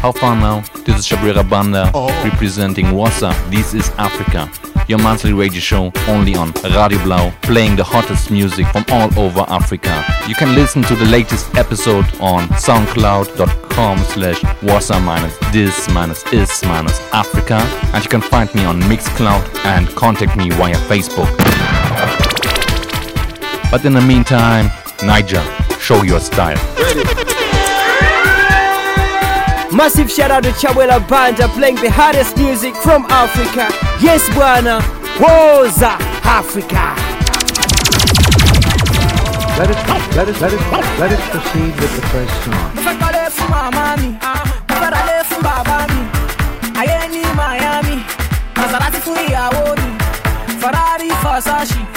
[0.00, 0.64] How far now?
[0.84, 1.92] This is Shabira Banda
[2.24, 3.32] representing Wassa.
[3.48, 4.50] This is Africa.
[4.88, 9.44] Your monthly radio show only on Radio Blau, playing the hottest music from all over
[9.46, 10.04] Africa.
[10.26, 16.50] You can listen to the latest episode on soundcloud.com slash wassa minus this minus is
[16.64, 17.58] minus Africa.
[17.94, 21.30] And you can find me on Mixcloud and contact me via Facebook.
[23.70, 24.68] But in the meantime,
[25.04, 25.42] Niger,
[25.80, 26.56] show your style.
[29.72, 33.66] Massive shout out to Chawela Banda playing the hardest music from Africa.
[34.00, 34.80] Yes, Bwana,
[35.18, 36.94] Woza Africa.
[39.58, 40.52] Let us, let let
[41.00, 42.72] let proceed with the first song.
[43.50, 44.18] Miami,
[50.60, 51.91] Ferrari Versace.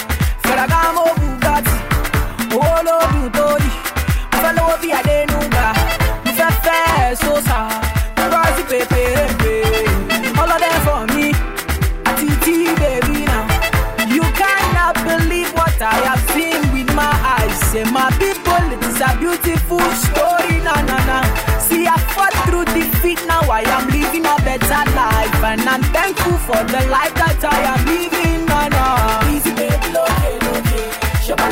[17.96, 20.60] My people, it is a beautiful story.
[20.68, 21.20] Na na na.
[21.64, 23.20] See, I fought through defeat.
[23.26, 27.60] Now I am living a better life, and I'm thankful for the life that I
[27.72, 28.44] am living.
[28.52, 28.84] Na na.
[29.32, 30.86] Easy, baby, okay, okay.
[31.24, 31.48] Shabba,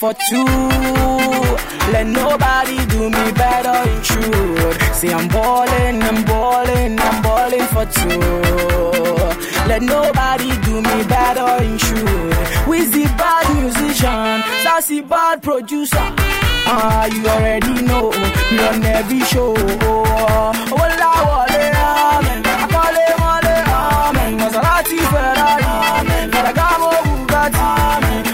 [0.00, 0.44] for two.
[1.92, 4.94] Let nobody do me better in truth.
[4.94, 8.20] Say I'm ballin', I'm ballin', I'm ballin' for two.
[9.68, 12.64] Let nobody do me better in truth.
[12.96, 16.06] the bad musician, that's the bad producer.
[16.72, 18.08] Ah, you already know,
[18.50, 19.54] we on every show.
[19.56, 21.62] Oh, wala wale
[21.92, 25.64] amen, akale wale amen, Maserati Ferrari,
[26.32, 27.58] Ferragamo Bugatti.
[27.58, 28.29] Amen.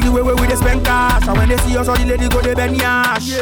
[0.00, 1.28] They like the way we they spend cash.
[1.28, 3.36] And when they see us, all the ladies go they bend yash.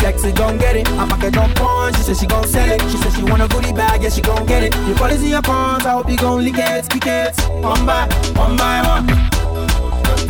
[0.00, 0.88] Sexy gon' get it.
[1.00, 1.94] I'm a jump on.
[1.94, 2.82] She said she gon' sell it.
[2.90, 4.02] She said she want a goodie bag.
[4.02, 4.74] Yeah, she gon' get it.
[4.86, 5.86] Your policy your pawns.
[5.86, 7.32] I hope you gon' lick it, speak it.
[7.64, 8.04] One by
[8.36, 9.06] one by one,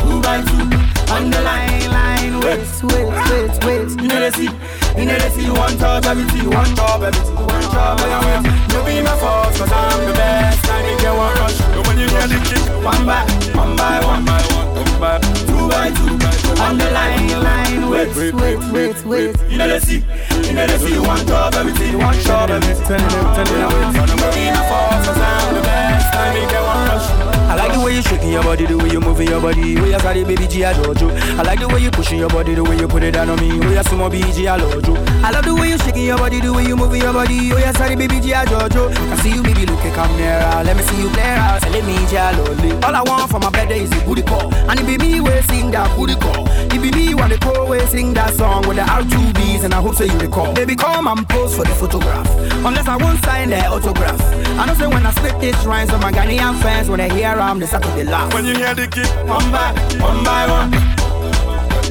[0.07, 0.71] two by two.
[1.13, 3.91] On the line, line, wait, wait, wait, wait.
[4.01, 4.49] You know they see,
[4.97, 8.55] you know they see one touch everything, one job everything, one job everything.
[8.71, 10.71] You be my fault, cause I'm the best.
[10.71, 11.59] I need get one rush.
[11.59, 15.52] So when you hear the kick, One by, one by one, by one, one by
[15.73, 20.05] wine to On the line, line, wait, wait, wait, wait, wait You know they see,
[20.47, 23.45] you know they see You want to everything, you want to everything Tell them, tell
[23.45, 25.83] them, tell them For the money, the force, I'm the best
[26.15, 27.22] you make them rush.
[27.53, 29.93] I like the way you shaking your body, the way you moving your body, way
[29.93, 31.11] you carry baby G I love you.
[31.11, 33.39] I like the way you pushing your body, the way you put it down on
[33.39, 34.97] me, way you sumo BG I love you.
[35.21, 37.61] I love the way you shaking your body, the way you moving your body, way
[37.61, 38.89] you carry baby G I love you.
[38.89, 42.17] I see you baby looking come nearer, let me see you play out, me G
[42.17, 42.73] I love you.
[42.89, 45.43] All I want for my birthday is a booty call, and it be me way
[45.43, 46.49] sing that booty call.
[46.73, 49.83] It be me want the call way sing that song with the R2Bs, and I
[49.83, 50.55] hope so you recall.
[50.55, 52.25] Baby come and pose for the photograph,
[52.65, 54.21] unless I won't sign their autograph.
[54.57, 57.37] I know say when I spit these rhymes, so my Ghanaian fans when they hear
[57.43, 58.33] I'm the start of the laugh.
[58.35, 60.71] when you hear the kick, One by one by one,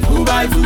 [0.07, 0.65] two by two,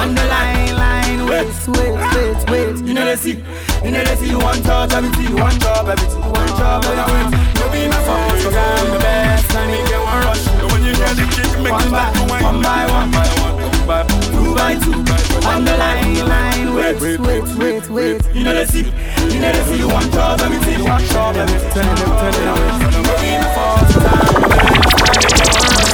[0.00, 2.86] on the line, line, wait, wait, wait, wait.
[2.86, 3.36] You know they see,
[3.84, 7.38] you know they see one touch everything, one job everything, one job everything.
[7.60, 10.44] You be my fault, cause I'm the best, and me get one rush.
[10.72, 12.42] when you hear the kick, make One by start to wine.
[12.42, 14.02] one by one, by one, one by
[14.52, 14.92] two by two,
[15.48, 17.20] on the line, line, wait, wait,
[17.56, 18.34] wait, wait.
[18.34, 21.70] You know they see, you know they see one job everything, one job everything.
[21.72, 22.58] Turn it up, turn it up.
[23.22, 24.10] You my fault, cause the
[24.60, 24.78] me
[25.72, 25.92] rush.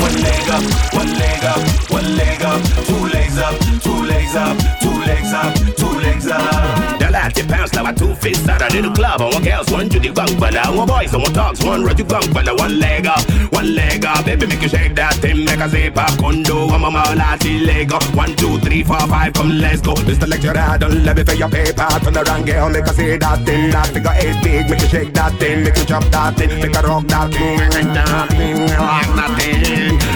[0.00, 0.64] One leg up,
[0.94, 5.54] one leg up, one leg up, two legs up, two legs up, two legs up,
[5.76, 7.01] two legs up.
[7.22, 9.20] The last pounds now I two fists out of the club.
[9.20, 10.54] And one girls, one to the gunk, but
[10.86, 13.22] boys one dogs, one gunk, but now one leg up,
[13.52, 16.80] one leg up, baby make you shake that thing, make a zip up, condo, one
[16.80, 19.94] mama lati leg up, one two three four five, come let's go.
[19.94, 20.26] Mr.
[20.26, 23.70] Lecturer, don't let me for your paper, turn around girl, make her say that thing,
[23.70, 26.74] that figure eight big, make you shake that thing, make you chop that thing, make
[26.74, 30.12] her rock that thing, make that thing, rock that thing.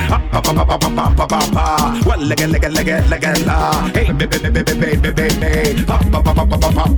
[2.04, 3.88] One leg leg leg leg la.
[3.94, 5.10] Hey baby baby baby baby
[5.40, 5.84] baby.
[5.84, 6.95] Pa pa pa pa pa pa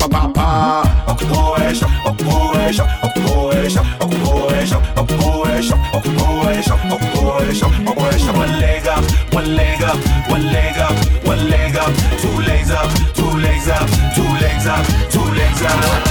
[8.39, 9.97] One leg up, one leg up,
[10.31, 14.87] one leg up, one leg up, two legs up, two legs up, two legs up,
[15.11, 16.08] two legs up.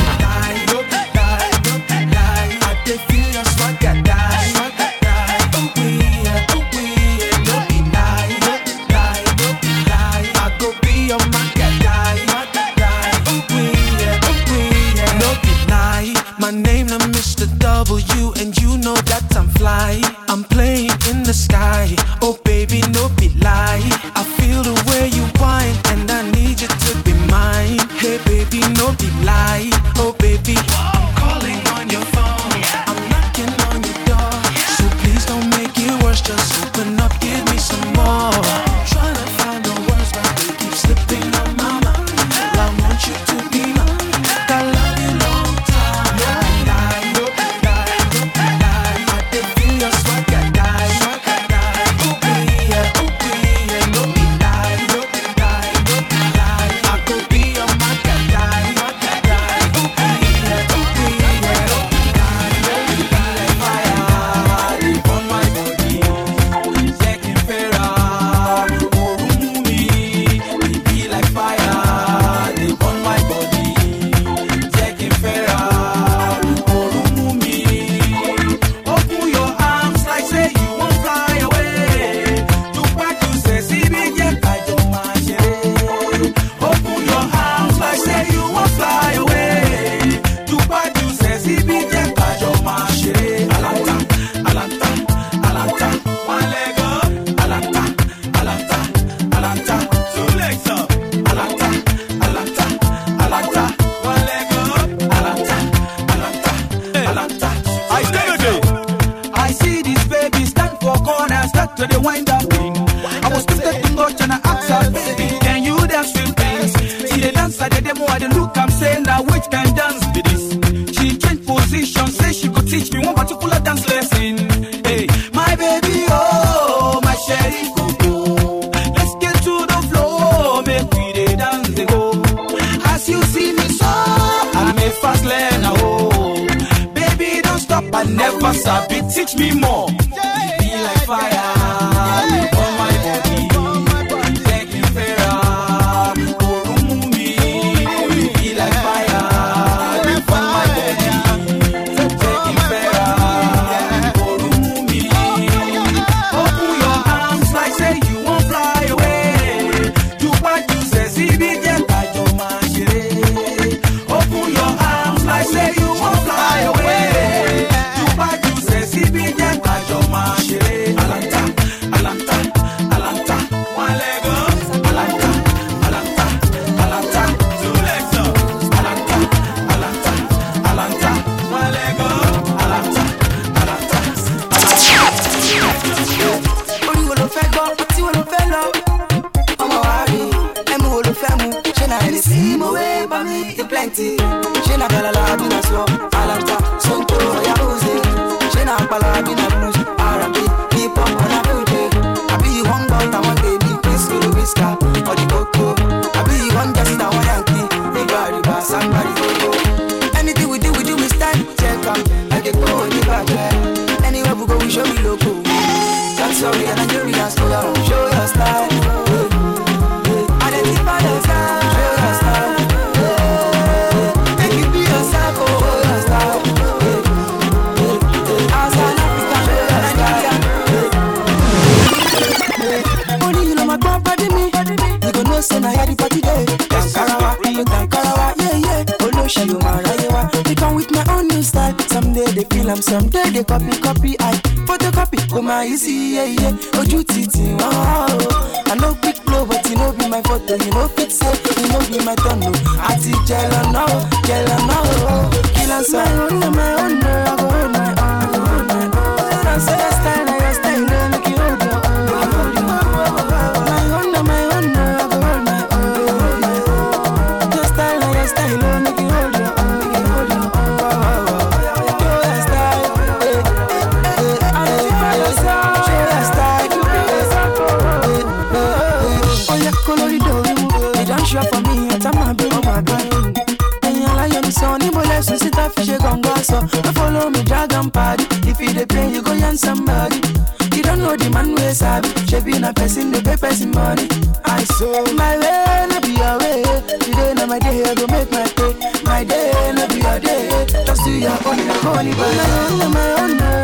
[294.77, 296.61] So my way, no be your way.
[297.01, 298.73] Today not my day, I go make my day.
[299.03, 300.65] My day, no be your day.
[300.85, 302.29] Just do your own, your own, my
[302.69, 303.37] own, my own.
[303.37, 303.56] My own.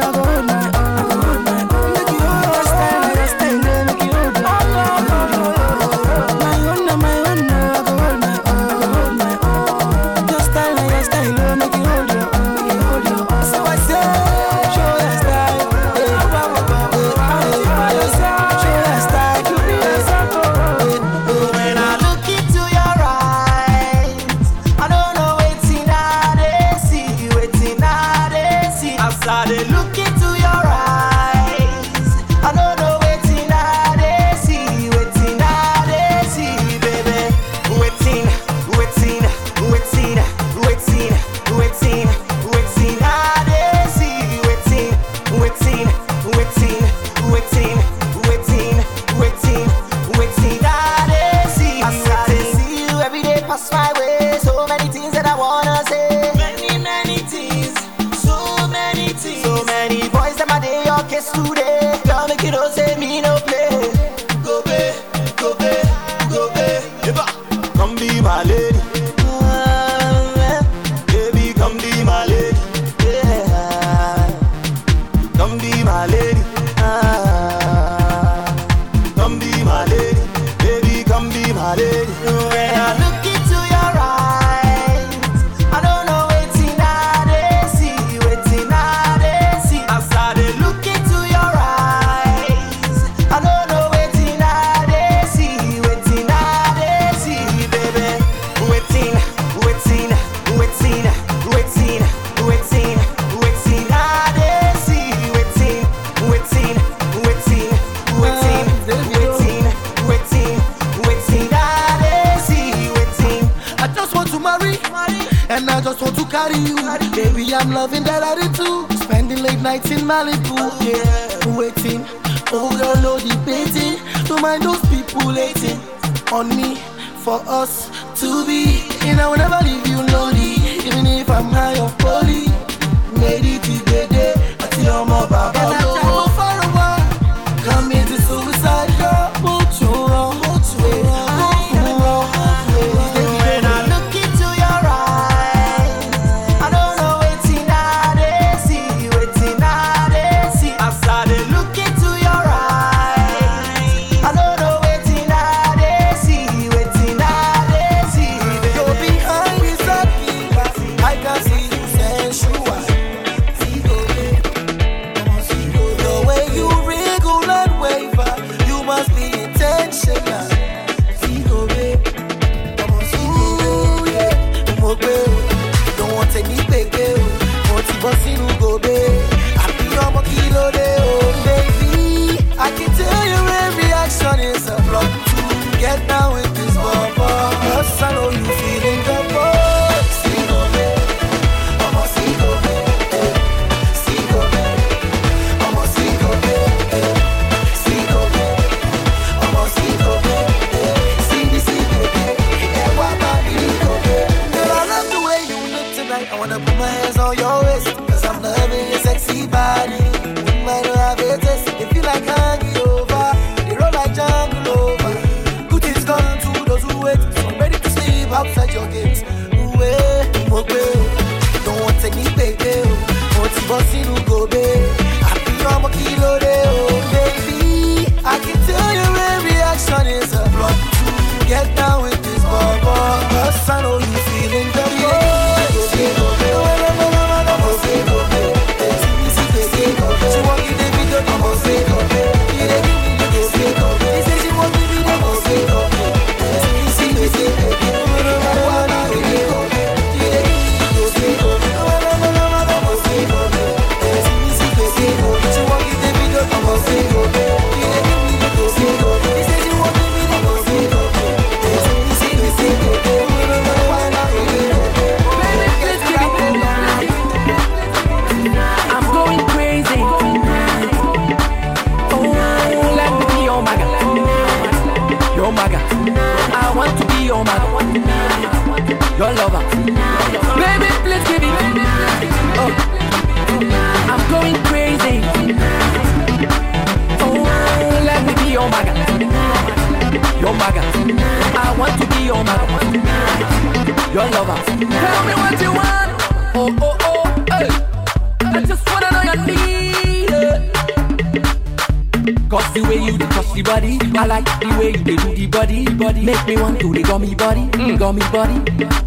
[304.24, 306.22] I like the way you do the body, body.
[306.22, 308.00] Make me want to the gummy body, mm.
[308.00, 308.56] gummy body.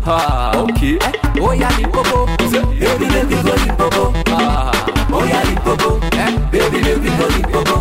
[0.05, 0.99] Ha, ah, okay.
[1.01, 1.41] Eh?
[1.41, 2.27] Oh yeah, the popo.
[2.37, 4.13] Baby, baby, go the popo.
[4.29, 4.69] Ah.
[5.09, 5.97] Oh yeah, the popo.
[6.21, 6.37] Eh?
[6.53, 7.77] Baby, let go the popo.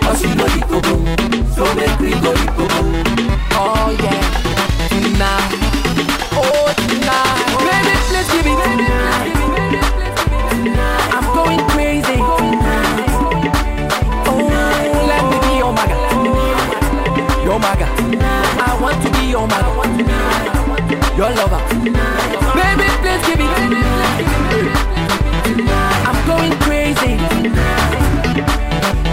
[0.00, 0.96] Cause you know the popo,
[1.52, 2.80] so make me go the popo.
[3.52, 5.52] Oh yeah, tonight.
[6.32, 7.60] Oh tonight.
[7.60, 8.77] Baby, let's give it.
[19.38, 19.64] your man.
[21.16, 21.62] Your lover.
[22.58, 23.46] Baby, please give me.
[26.08, 27.12] I'm going crazy.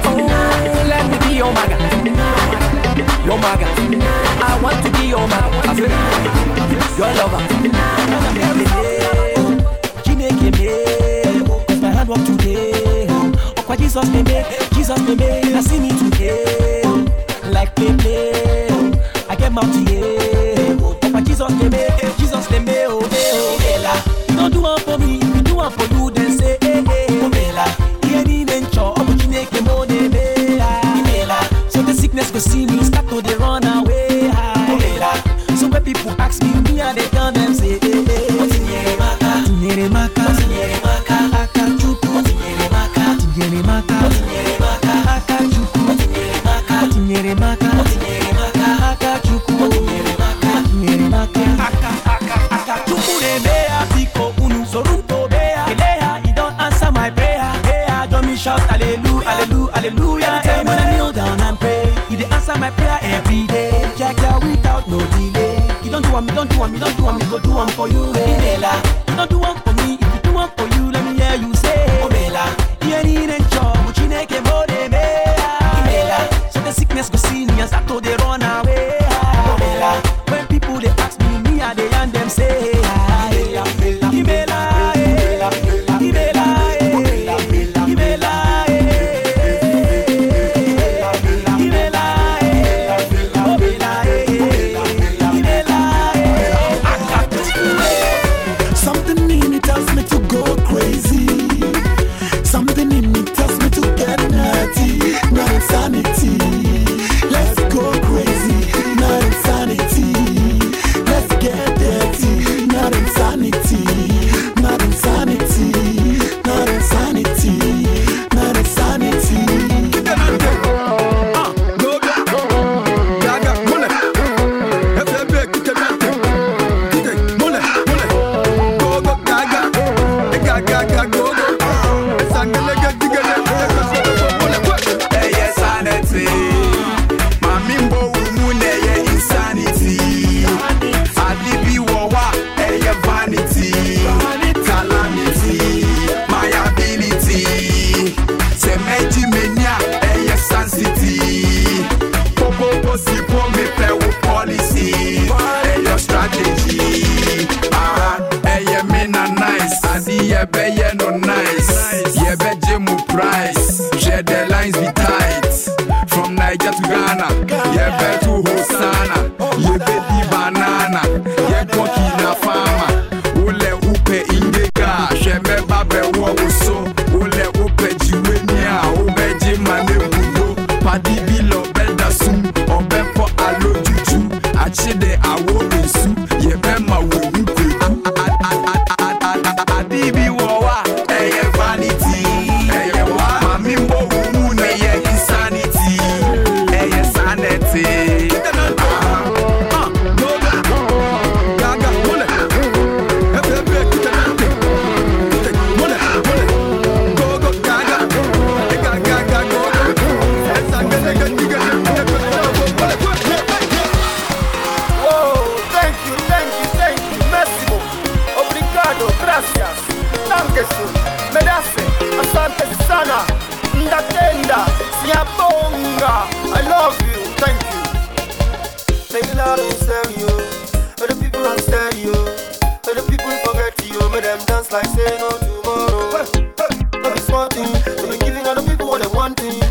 [0.06, 1.78] Oh, let me be your maga.
[3.26, 3.68] Your maga.
[4.48, 5.50] I want to be your maga.
[6.98, 7.42] Your lover.
[10.04, 11.82] Chineke me.
[11.82, 13.08] My hand work today.
[13.10, 14.24] Oh, Jesus me.
[14.74, 15.16] Jesus me.
[15.54, 16.84] I see me today.
[17.52, 18.64] Like play
[19.45, 20.77] them out here.
[20.81, 24.38] Oh, Jesus, they may, Jesus, they may, oh, they, oh, they, la.
[24.38, 25.05] Don't do one for me.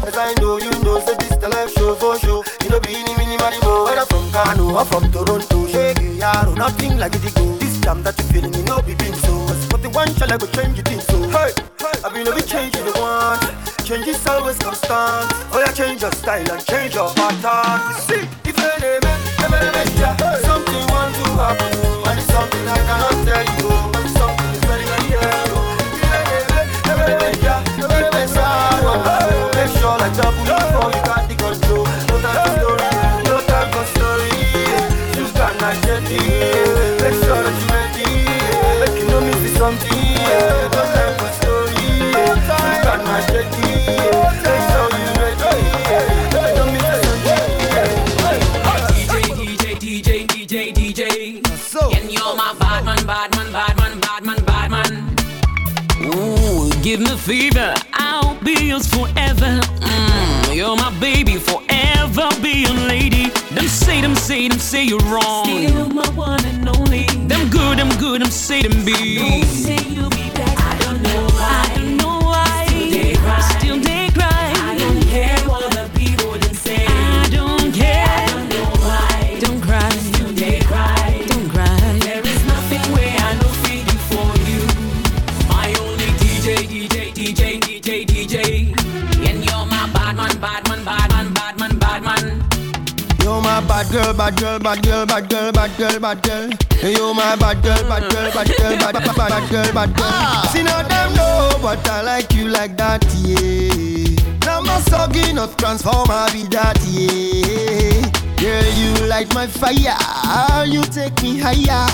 [0.07, 2.45] As I know you know, say this the life show for show.
[2.63, 3.85] You know, be any mini money more.
[3.85, 5.67] Whether from Kano or from Toronto.
[5.67, 6.55] Shake it, yaro.
[6.57, 7.57] Nothing like it go.
[7.57, 9.33] This time that you feeling, you know, be been so.
[9.71, 11.17] But the one shall I go change it in so.
[11.33, 11.53] Hey,
[12.05, 13.41] I mean, we change the one.
[13.85, 15.33] Change is always constant.
[15.53, 17.95] Oh, yeah, change your style and change your pattern.
[18.05, 21.74] See, if you name it, something want to happen.
[57.25, 59.59] Fever, I'll be yours forever.
[59.81, 63.31] Mm, you're my baby, forever be your lady.
[63.55, 65.47] Them say, them say, them say you're wrong.
[65.47, 67.07] Still my one and only.
[67.27, 69.17] Them good, them good, them say them be.
[69.19, 70.24] Don't say you'll be
[93.95, 96.51] girl, bad girl, bad girl, bad girl, bad girl, bad girl.
[96.83, 100.07] You're my bad girl, bad girl, bad girl, bad bad bad girl, bad girl.
[100.11, 100.51] Ah.
[100.53, 104.19] See now them know, but I like you like that, yeah.
[104.45, 108.03] Now my soggy not transformer be that, yeah.
[108.43, 111.87] Girl, you light my fire, you take me higher.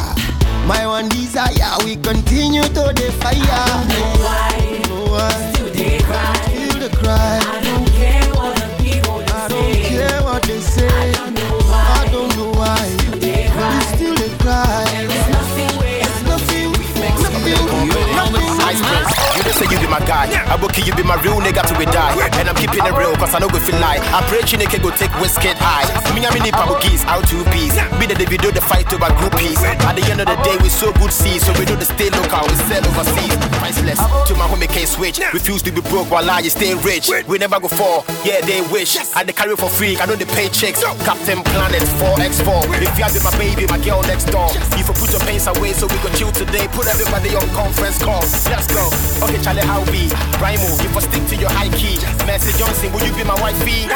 [0.66, 3.36] My one desire, we continue to the fire.
[3.36, 5.52] I don't know why, know why.
[5.52, 6.34] Still they cry.
[6.48, 7.40] Still the cry.
[7.44, 9.72] I don't care what the people they I say.
[9.72, 11.19] don't care what they say.
[11.98, 12.82] I don't know why.
[13.14, 15.09] You still they cry.
[18.78, 20.30] Prince, you just say you be my guy.
[20.46, 22.14] I kill you be my real nigga till we die.
[22.38, 23.98] And I'm keeping it real, cause I know we feel like.
[24.14, 25.88] I pray Chineke go take whiskey high.
[26.14, 27.74] Me and me nipa geese out two piece.
[27.98, 29.58] Be the video the fight over groupies.
[29.82, 32.10] At the end of the day, we so good see, so we know the stay
[32.10, 33.34] local, we sell overseas.
[33.58, 33.98] Priceless.
[34.28, 35.18] To my homie can't switch.
[35.34, 37.10] Refuse to be broke while I stay rich.
[37.26, 38.94] We never go fall, yeah, they wish.
[39.16, 40.82] I they carry for free, I know they pay checks.
[41.02, 42.86] Captain Planet 4x4.
[42.86, 44.50] If you have been my baby, my girl next door.
[44.78, 46.68] You for put your pains away, so we go chill today.
[46.70, 48.22] Put everybody on conference call.
[48.60, 48.92] Let's go.
[49.24, 50.12] Okay, Charlie, how be?
[50.36, 51.96] Rhymo, oh, you for stick to your high key.
[52.28, 53.88] Mercy Johnson, will you be my wifey?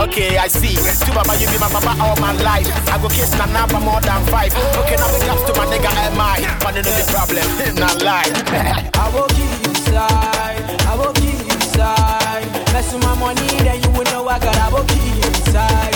[0.00, 0.72] Okay, I see.
[1.04, 2.64] 2Baba, you be my papa all my life.
[2.88, 4.56] I go kiss Nana for more than five.
[4.56, 6.48] Okay, now we got to my nigga MI.
[6.64, 7.44] But you know the problem,
[7.76, 8.32] not lie.
[8.96, 10.64] I will keep you inside.
[10.88, 12.48] I will keep you inside.
[12.72, 14.56] Mess with my money, then you will know I got.
[14.56, 15.92] I will keep you inside.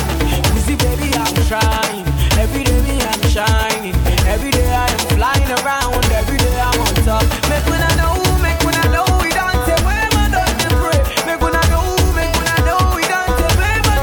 [0.60, 2.04] Easy, baby, I'm trying.
[2.36, 3.96] Every day, me, I'm shining.
[4.28, 6.04] Every day, I am flying around.
[6.12, 7.22] Every day, I'm on top.
[7.48, 10.68] Make when I know, make when I know we don't say where my done the
[10.80, 11.26] pray.
[11.26, 14.02] Make when I know, make when I know we don't say where my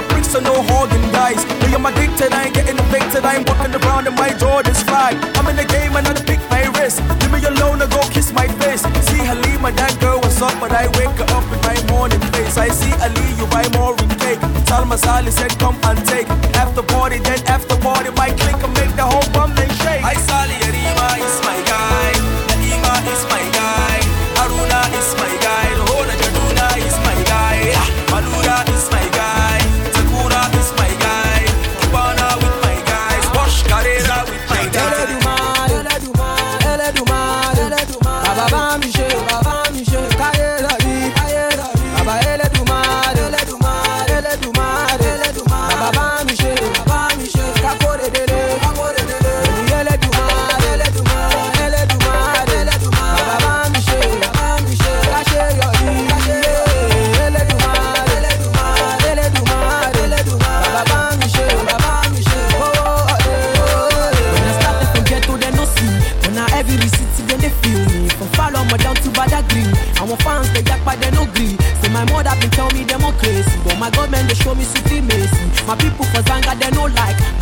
[0.00, 1.44] my bricks no hogging, guys.
[1.60, 3.24] Me, I'm addicted, I ain't getting evicted.
[3.24, 5.12] I ain't walking around in my Jordan's fly.
[5.36, 7.02] I'm in the game and I pick my wrist.
[7.20, 8.82] Leave me alone, I go kiss my face.
[9.08, 12.56] See Halima, that girl was up, but I wake her up in my morning face.
[12.56, 14.40] I see Ali, you buy more in cake.
[14.68, 16.28] Salma Sali said, come and take.
[16.56, 20.04] After party, then after party, my click and make the whole bum then shake.
[20.04, 20.59] I Sally.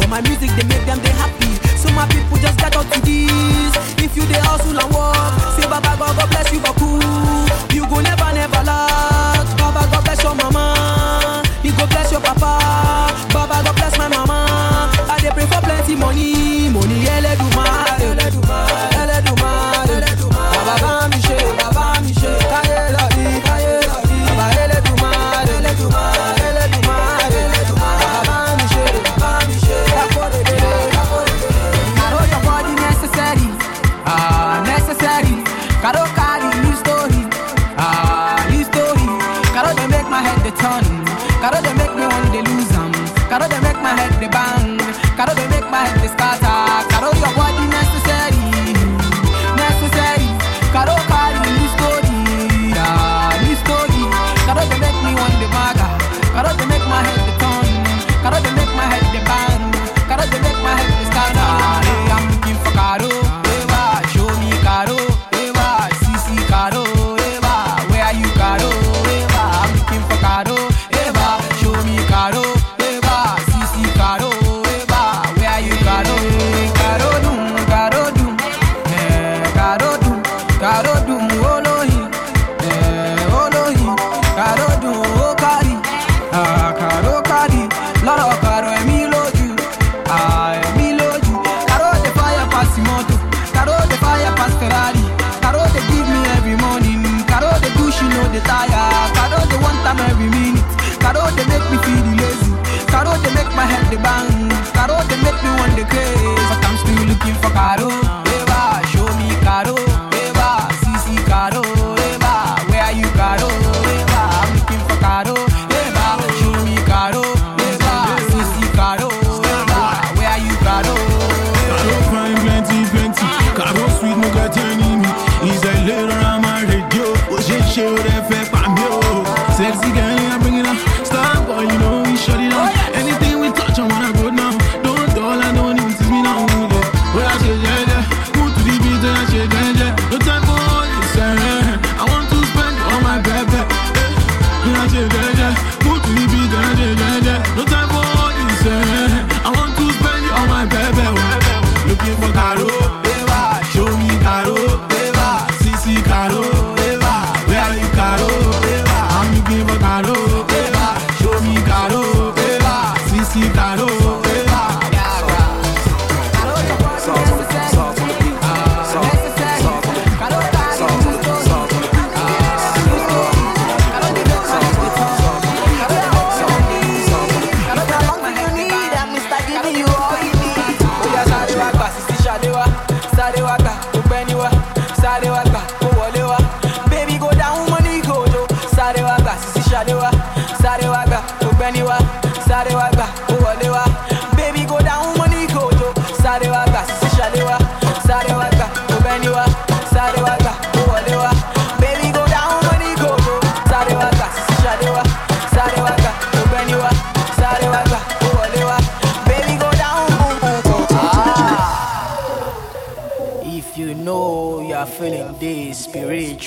[0.08, 1.52] My music, they make them, they happy.
[1.76, 3.00] So my people just got out to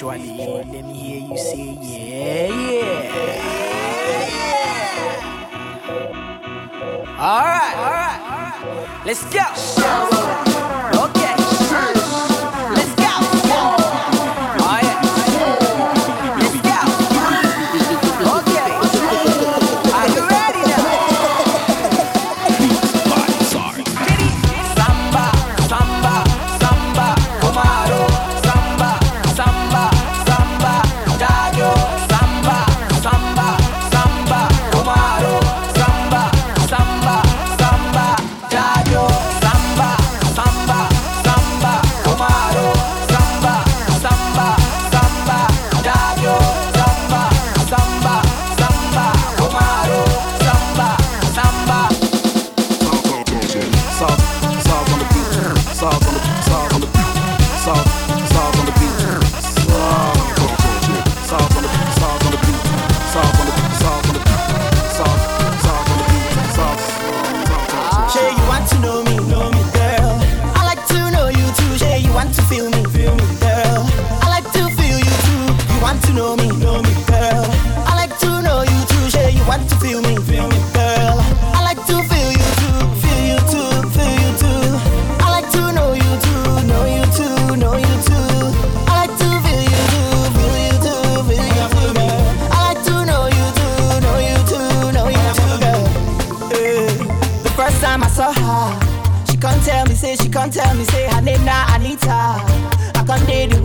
[0.02, 0.36] sexually.
[0.36, 3.04] Let me hear you say, yeah, yeah.
[3.04, 3.50] yeah.
[7.20, 9.06] All right, all right, all right.
[9.06, 9.81] Let's go.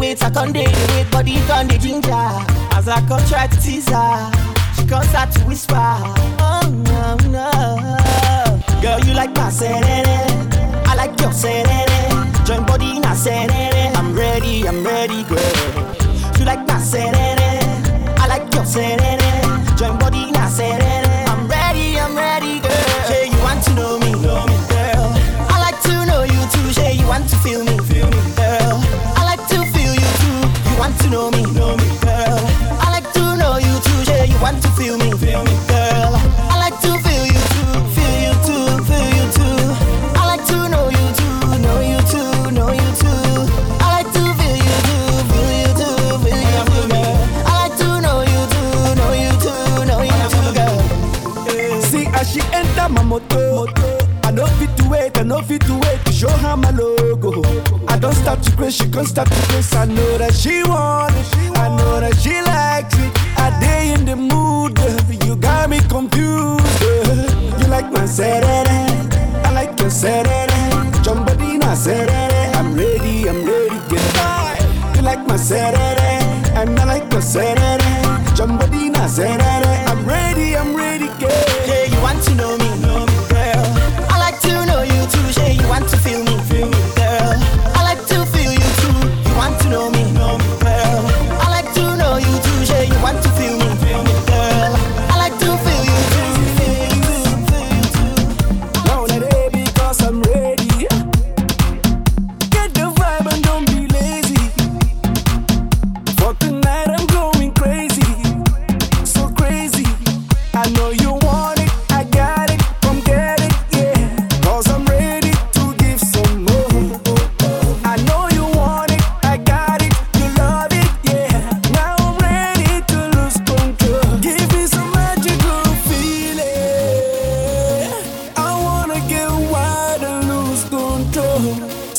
[0.07, 2.27] wait, I can't date the body done the ginger.
[2.77, 4.31] As I come try to tease her,
[4.75, 5.89] she comes out to whisper,
[6.39, 7.51] Oh no, no.
[8.83, 10.07] Girl, you like my serene,
[10.91, 12.45] I like your serene.
[12.47, 13.97] Join body in a serene.
[13.97, 15.57] I'm ready, I'm ready, girl.
[16.39, 17.65] You like my serene,
[18.23, 19.77] I like your serene.
[19.77, 21.06] Join body in a serene.
[58.37, 59.75] stop the grace, she can't stop the grace.
[59.75, 63.13] I know that she want it, I know that she likes it.
[63.39, 64.79] I day in the mood,
[65.25, 66.83] you got me confused.
[67.61, 69.09] You like my Saturday,
[69.45, 70.53] I like your Saturday.
[71.03, 74.59] Jumbadina Saturday, I'm ready, I'm ready, goodbye.
[74.95, 77.85] You like my Saturday, and I like your Saturday.
[78.37, 79.76] Jumbadina Saturday.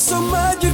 [0.08, 0.67] so much.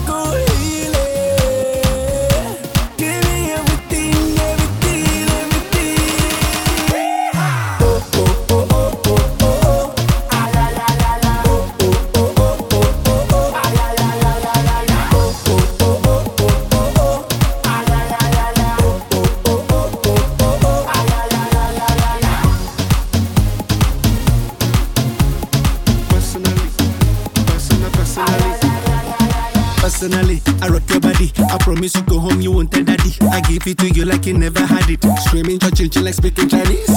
[31.75, 33.11] promise you go home, you won't tell daddy.
[33.33, 35.03] I give it to you like you never had it.
[35.27, 36.89] Screaming, touching, chill, like speaking Chinese.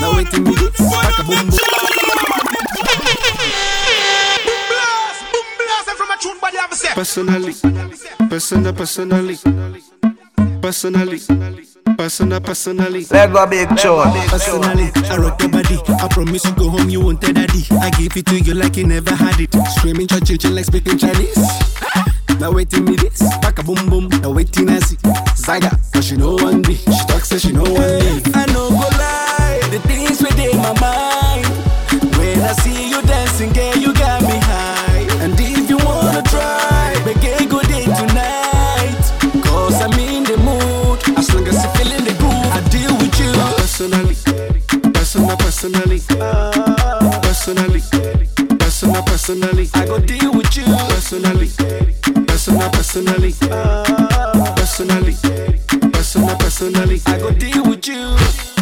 [0.00, 1.58] Now wait a minute, back a boom boom.
[6.94, 7.52] Personally,
[8.30, 9.36] personal, personally,
[10.62, 11.20] personally.
[11.20, 11.20] personally.
[11.96, 13.04] Personal, personally.
[13.10, 14.04] Let go big chore.
[14.28, 15.78] Personally, I rock your body.
[16.00, 17.64] I promise you go home, you won't tell daddy.
[17.70, 19.54] I give it to you like you never had it.
[19.76, 21.36] Screaming, touching, chill, like speaking Chinese.
[22.40, 24.08] Now waiting me this, back a boom boom.
[24.20, 24.98] Now waiting I see
[25.36, 28.32] Zaga, cause she know one me She talks say she know one be.
[28.34, 31.46] I know go lie, the things within my mind.
[32.16, 35.06] When I see you dancing, girl, you got me high.
[35.22, 39.04] And if you wanna try, make a good day tonight.
[39.44, 43.18] Cause I'm in the mood, as long as you feeling the groove, I deal with
[43.20, 43.32] you.
[43.56, 44.16] Personally,
[44.92, 46.00] personal, personally,
[47.22, 47.80] personally,
[48.58, 51.50] personal, personally, I go deal with you personally
[52.54, 53.32] personal, personally,
[54.56, 55.16] personally,
[55.92, 57.00] personal, personally.
[57.06, 58.53] I go deal with you.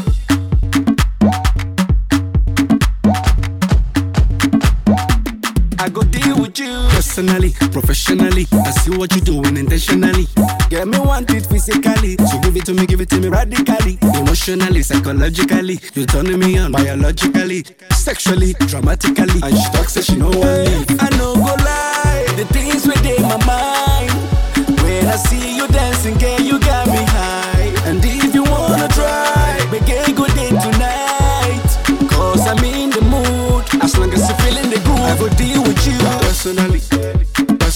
[7.14, 10.26] Personally, professionally, I see what you're doing intentionally.
[10.70, 12.16] Get me want it physically.
[12.16, 15.78] So give it to me, give it to me radically, emotionally, psychologically.
[15.92, 19.40] You're turning me on biologically, sexually, dramatically.
[19.44, 20.86] And she talks that she know I leave.
[21.00, 24.80] I no go lie, the things within my mind.
[24.80, 27.76] When I see you dancing, girl, you got me high.
[27.84, 31.60] And if you wanna try, make a good day tonight.
[32.08, 33.68] Cause I'm in the mood.
[33.82, 35.98] As long as you're feeling the groove, I go deal with you.
[36.24, 36.81] Personally,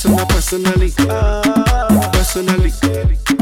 [0.07, 0.90] personal, personally,
[2.12, 2.70] personally,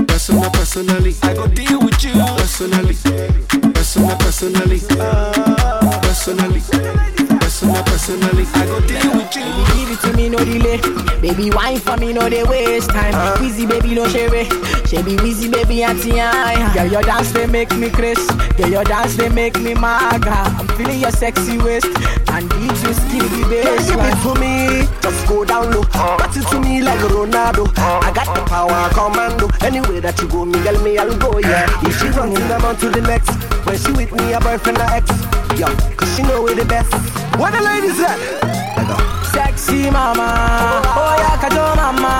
[0.06, 1.14] personal, personally.
[1.22, 2.12] I go deal with you.
[2.12, 2.94] Personally,
[3.74, 4.80] personal, personally,
[6.02, 6.60] personally,
[7.40, 8.44] personal, personally.
[8.54, 9.44] I go deal with you.
[9.44, 10.80] Baby, give it to me, no delay.
[11.20, 13.14] Baby, wine for me, no they waste time.
[13.14, 13.36] Uh.
[13.40, 14.30] Wheezy, baby, no share
[14.86, 16.72] Shabby, wheezy, baby, auntie, I.
[16.74, 18.26] Girl, your dance they make me crazy.
[18.56, 20.54] Girl, your dance they make me maga.
[20.58, 21.86] I'm feeling your sexy waist
[22.50, 23.88] and you skinny bass.
[23.88, 25.84] Give it to me, just go down low.
[25.84, 27.72] Pass it to me like Ronaldo.
[27.78, 29.48] I got the power, commando.
[29.64, 31.66] Anywhere that you go, me, girl, me, I'll go, yeah.
[31.82, 33.30] If she runs in, I'm on to the next.
[33.66, 35.10] When she with me, a boyfriend, or ex.
[35.58, 35.66] Yo,
[35.96, 36.92] cause she know we the best.
[37.38, 38.18] Where the ladies at?
[39.32, 42.12] Sexy mama, oh yeah, kajo mama,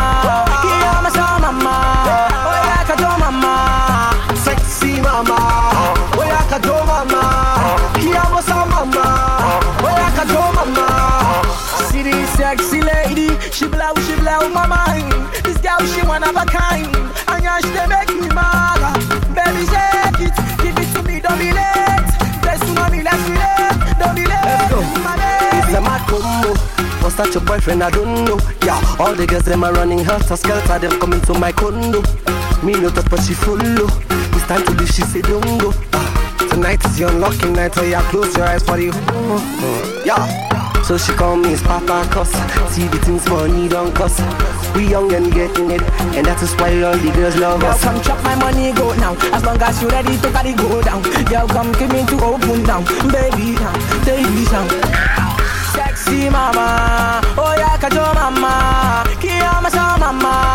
[13.55, 15.13] she blow, she blow my mind.
[15.45, 16.91] This girl, she one of a kind,
[17.31, 18.83] and yeah, she make me mad.
[19.31, 22.11] Baby, shake it, give it to me, don't be late.
[22.43, 24.43] Let's do mommy, let's relate, don't be late.
[24.43, 24.81] Let's go.
[24.83, 26.51] It's a mad combo.
[27.05, 27.83] Was that your boyfriend?
[27.85, 28.39] I don't know.
[28.65, 30.79] Yeah, all the girls them are running helter skelter.
[30.81, 32.03] Them coming to my condo.
[32.65, 33.87] Me no touch, but she follow.
[34.35, 34.89] It's time to leave.
[34.89, 35.73] She say don't go.
[35.93, 38.93] Ah, tonight is your unlucky night, so yeah, close your eyes for you.
[40.05, 40.64] Yeah.
[40.85, 42.31] So she call me Papa Cuss.
[42.75, 44.21] See the things money don't cost.
[44.77, 45.81] We young and getting it,
[46.13, 47.83] and that is why all the girls love Girl, us.
[47.83, 49.17] come chop my money, go now.
[49.33, 51.01] As long as you ready to carry go down.
[51.25, 52.85] Girl, come give me to open down.
[53.09, 53.73] Baby, now,
[54.05, 54.69] baby, sound.
[55.73, 59.05] Sexy mama, oh yeah, kajo mama.
[59.75, 60.54] Sa mama,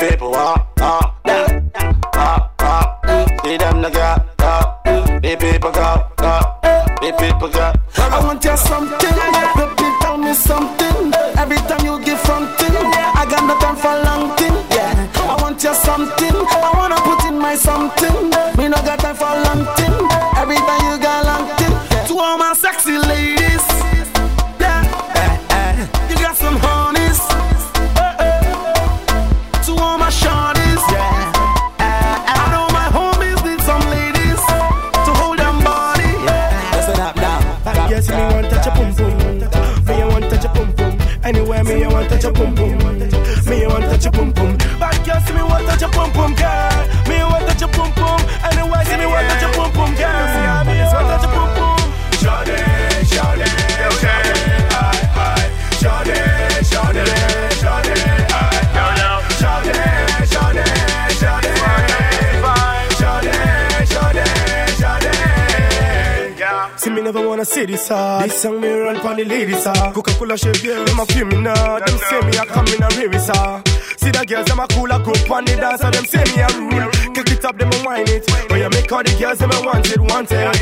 [0.00, 1.70] people up, down,
[2.14, 3.06] up, up.
[3.44, 4.46] See them the girl, go.
[4.46, 6.26] Uh, the people go, go.
[6.62, 7.72] Uh, the people go.
[7.98, 9.59] I want you something,
[69.00, 69.92] song me run pon the ladies ah.
[69.92, 71.78] Coca-Cola shape girl, them a criminal.
[71.80, 73.62] Them say me a come in a rarest ah.
[73.96, 76.40] See the girls them a cool a group on the dance, and them say me
[76.40, 76.90] a rule.
[77.14, 78.24] Kick it up, them a whine it.
[78.50, 80.56] Oh you make all the girls them a want it, want it.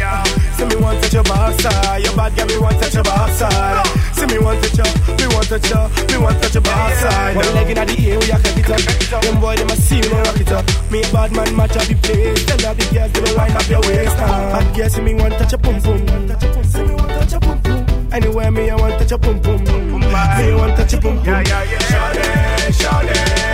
[0.59, 3.87] See me want touch your backside, your bad girl me want touch your backside.
[4.15, 7.37] See me want touch your, me want touch your, me want touch your backside.
[7.37, 9.23] One leg inna the air, we a kick it up.
[9.23, 10.65] Them boy them a see me rock it up.
[10.91, 12.43] Me a bad man match up the place.
[12.47, 14.17] Tell all the girls them a wind up your waist.
[14.19, 15.99] Bad girls see me want touch your pum pum.
[15.99, 16.58] See me want touch your pum pum.
[18.13, 19.63] Anywhere me, I want touch your pum pum.
[19.65, 21.27] Me, I want touch your pum pum.
[21.27, 21.79] Yeah, yeah, yeah.
[21.79, 23.48] Shawty, shawty.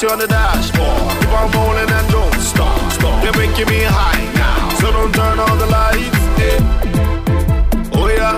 [0.00, 1.20] hit you on the dashboard.
[1.20, 2.92] Keep on rolling and don't stop.
[2.92, 3.24] stop.
[3.24, 6.18] You're making me high now, so don't turn on the lights.
[6.40, 7.92] Yeah.
[7.92, 8.36] Oh yeah,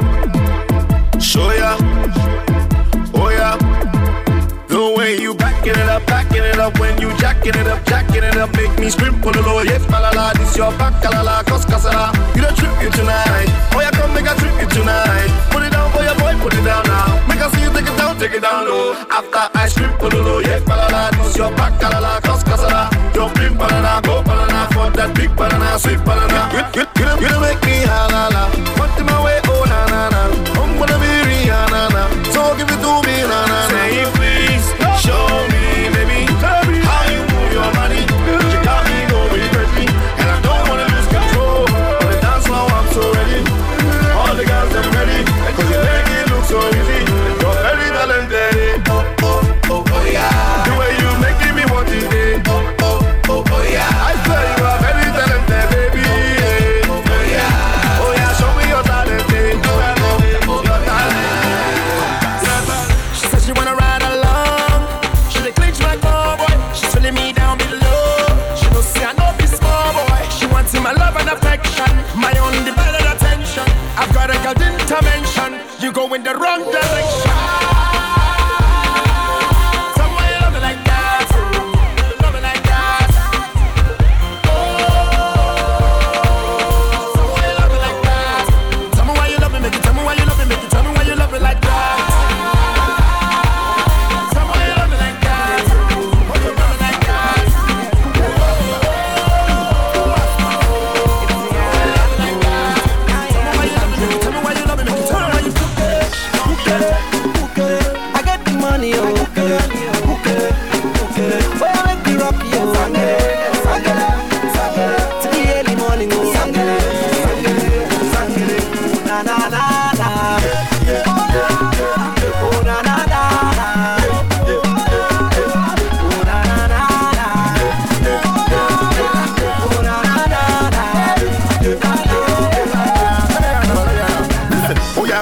[1.19, 1.77] show ya.
[3.15, 3.57] Oh yeah,
[4.69, 8.25] the way you backing it up, backing it up when you jacking it up, jacking
[8.25, 9.63] it up, make me scream for the low.
[9.63, 10.33] Yes, la.
[10.33, 12.11] this your back, la cause casala.
[12.35, 13.47] You don't trip you tonight.
[13.73, 15.31] Oh yeah, come make a trip you tonight.
[15.51, 17.27] Put it down for your boy, put it down now.
[17.29, 18.95] Make I see you take it down, take it down low.
[19.11, 22.91] After I strip, put it low, yeah, la, you're back, kalala, cause kasala.
[23.14, 26.51] Your pink banana, go banana, for that big banana, sweet banana.
[26.53, 28.91] You, you, you, you make me halala.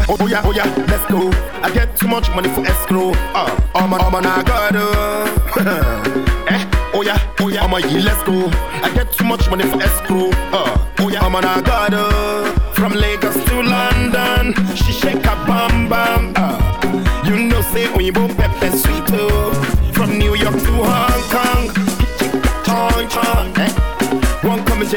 [0.08, 1.30] oh yeah, oh yeah, let's go.
[1.62, 3.12] I get too much money for escrow.
[3.34, 4.74] Uh, oh my, oh my, I got
[6.50, 8.48] eh, oh yeah, oh yeah, oh my, let's go.
[8.82, 10.30] I get too much money for escrow.
[10.52, 12.49] Uh, oh yeah, oh my, I got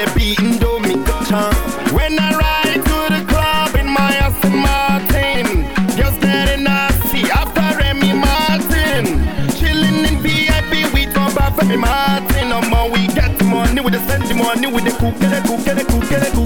[0.06, 0.93] they beating do me
[1.28, 1.58] chance.
[1.91, 5.64] When I ride to the club in my Aston Martin,
[5.95, 9.06] girls getting nasty after Remy Martin.
[9.58, 12.49] Chilling in VIP, we don't bother Martin.
[12.49, 15.88] No more, we get money with the money we the cook, get a cook, get
[15.88, 16.43] cook, get cook.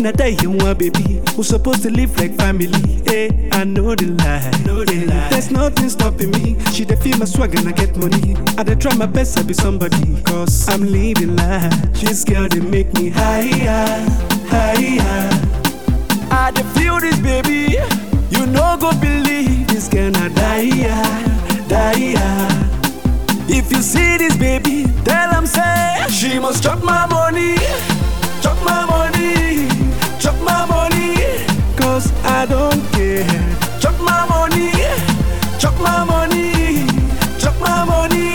[0.00, 1.20] A body die you want baby.
[1.36, 3.02] We supposed to live like family.
[3.04, 4.50] Hey, I know the lie.
[4.64, 5.28] Know the lie.
[5.28, 6.56] There's nothing stopping me.
[6.72, 8.34] She dey feel my swag and I get money.
[8.56, 10.22] I dey try my best to be somebody.
[10.22, 11.70] Cause I'm living life.
[12.00, 14.08] This girl they make me higher,
[14.48, 15.30] higher.
[16.30, 17.76] I dey feel this baby.
[18.30, 20.70] You no go believe this girl na die,
[21.68, 22.56] die.
[23.52, 27.19] If you see this baby, tell him say she must drop my money,
[35.82, 36.86] my money,
[37.38, 38.32] chop my money.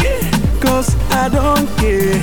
[0.60, 2.20] Cause I don't care.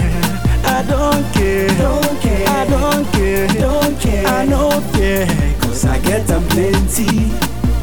[0.64, 1.70] I don't care.
[1.70, 2.48] I don't care.
[2.48, 3.46] I don't care.
[3.48, 4.26] Don't care.
[4.26, 5.26] I don't care.
[5.60, 7.30] Cause I get them plenty.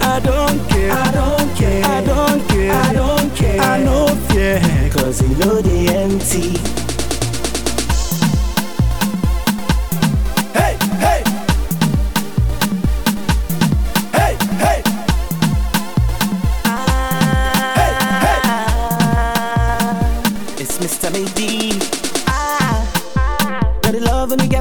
[0.02, 0.92] I don't care.
[0.92, 1.86] I don't care.
[1.86, 2.72] I don't care.
[2.74, 3.62] I don't care.
[3.62, 4.60] I know fear.
[4.92, 6.79] Cause you know they empty.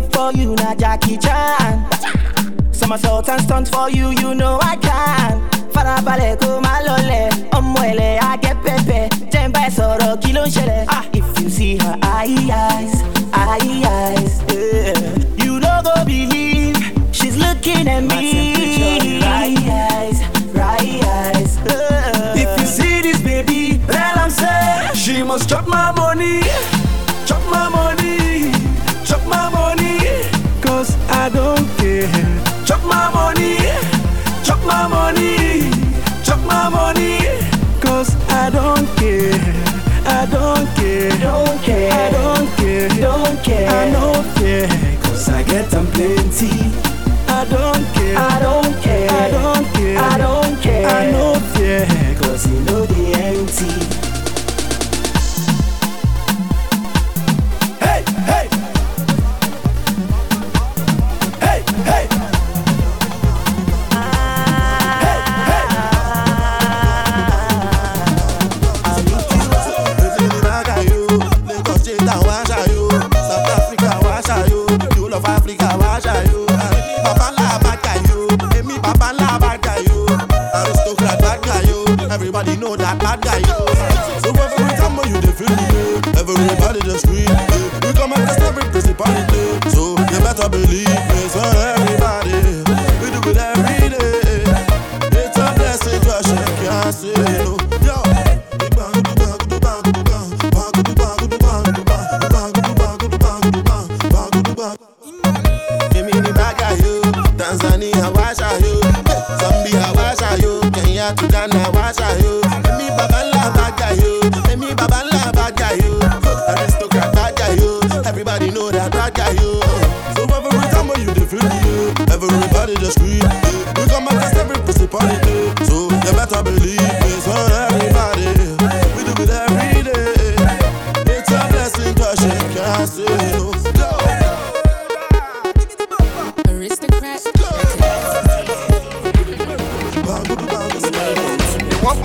[0.01, 1.87] The love me get for you, not Jackie Chan.
[2.73, 5.49] Somersault and stunt for you, you know I can.
[5.73, 9.09] Farabalẹ̀ kó má lọlẹ̀, ọmọ ẹ̀lẹ̀ á get pẹpẹ.
[9.33, 10.85] Jẹ́ n bá ẹ sọ̀rọ̀ kí ló ń ṣẹlẹ̀?
[10.89, 12.95] Ah, if you see her eye eyes,
[13.33, 15.45] eye eyes, yeah.
[15.45, 16.77] you no go believe
[17.13, 19.21] she's looking at me.
[19.21, 20.19] Right eyes,
[20.55, 21.53] right eyes.
[21.67, 22.43] yeah.
[22.43, 25.93] If you see this baby, tell him say she must chop my
[41.09, 41.19] care.
[41.21, 41.93] Don't care.
[41.93, 42.89] I don't care.
[42.89, 43.69] Don't care.
[43.69, 44.69] I know fear.
[45.03, 46.51] Cause I get them plenty.
[47.29, 48.19] I don't care.
[48.19, 49.11] I don't care.
[49.11, 49.58] I don't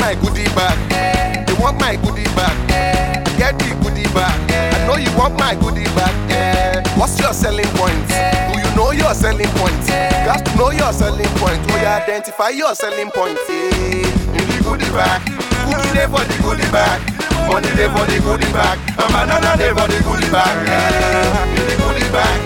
[0.03, 0.75] my goodie bag.
[1.47, 2.51] They want my goodie bag.
[3.39, 4.35] Get the goodie bag.
[4.51, 6.83] I know you want my goodie bag.
[6.99, 8.03] What's your selling point?
[8.51, 9.79] Do you know your selling point?
[9.87, 11.63] You got know your selling point.
[11.67, 13.39] Do you identify your selling point?
[13.47, 14.35] Yeah.
[14.35, 15.23] In the goodie bag.
[15.71, 16.99] Cookie there for the goodie bag.
[17.47, 18.75] Money there for the goodie bag.
[18.99, 20.51] A banana there for the goodie bag.
[21.47, 22.37] In the goodie bag.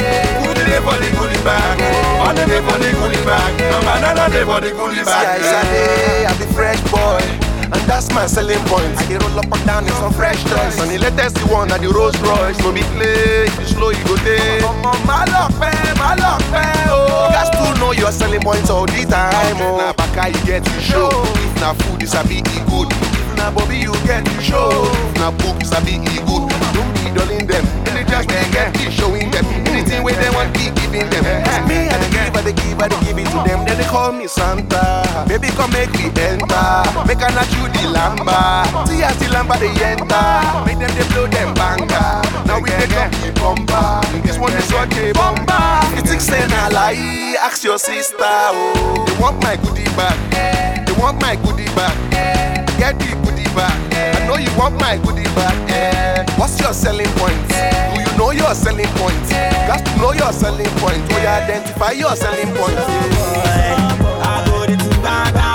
[0.46, 1.78] Cookie there for the bag.
[2.22, 3.52] Money there for the goodie bag.
[3.66, 4.70] A banana there for the
[5.02, 5.42] bag.
[5.42, 7.47] See, I I'm the fresh boy.
[7.68, 8.96] And that's my selling point.
[8.96, 10.80] I can roll up and down in some fresh toys.
[10.80, 12.58] And the latest one at the Rolls Royce.
[12.64, 14.64] No be play, if you slow, you go take.
[15.04, 16.64] My luck, man, eh, my luck, man.
[16.64, 17.28] Eh, oh.
[17.28, 19.60] You guys to know your selling points all the time.
[19.60, 19.84] Oh.
[19.84, 21.12] Now, back you get to show.
[21.12, 22.40] If na food, is a e
[22.72, 22.88] good.
[22.88, 24.72] If na you get to show.
[24.88, 26.48] If na book, a bit e good.
[26.72, 27.66] Don't be dulling them.
[27.92, 29.44] They just they get keep showing them.
[29.68, 31.68] Anything where they want, keep giving them.
[31.68, 33.66] Me, I give, I give, I give it to them.
[33.66, 35.04] Then they call me Santa.
[35.28, 36.68] Baby, come make me enter.
[37.06, 38.66] Make a not you the lamba.
[38.88, 40.28] See as the lamba they enter.
[40.66, 42.22] Make them they blow them banga.
[42.46, 44.02] Now we take up the bomba.
[44.24, 45.84] This one is what they bomba.
[46.08, 47.36] Think say na lie?
[47.40, 48.16] Ask your sister.
[48.20, 50.88] Oh, they want my goodie bag.
[50.88, 51.96] They want my goodie bag.
[52.80, 53.76] Get the goodie bag.
[54.16, 55.70] I know you want my goodie bag.
[55.70, 56.26] Eh.
[56.38, 57.36] What's your selling point?
[58.18, 59.30] know your selling point.
[59.68, 61.08] Got to know your selling point.
[61.10, 62.78] We identify your selling point.
[64.24, 65.47] I go to Baba.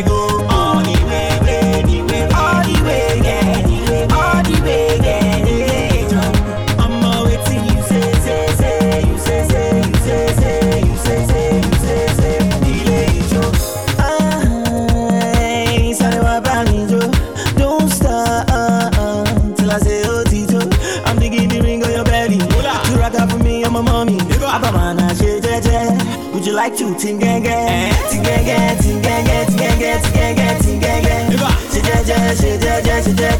[0.00, 0.46] go.
[0.48, 1.28] All the way.
[2.34, 4.16] All the way, yeah.
[4.16, 5.44] All the way, yeah.
[7.44, 9.02] till you say, say, say.
[9.06, 10.70] You say, say, say, say.
[10.96, 12.40] Say, say, say, say.
[12.58, 13.32] Say, say.
[26.32, 27.31] Would you like to tingle?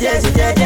[0.03, 0.62] yeah, yeah, yeah.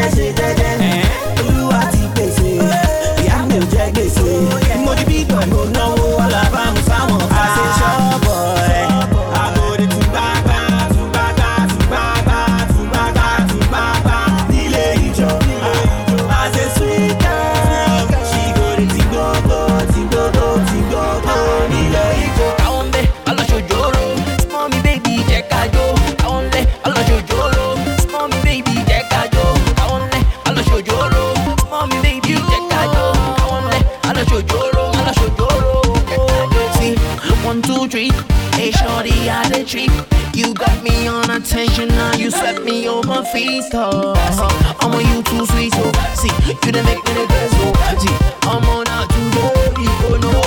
[43.33, 44.15] feast, oh.
[44.81, 47.73] I'm on you too sweet, so see, you done make me the best, oh.
[47.99, 50.46] See, I'm on out to go, no.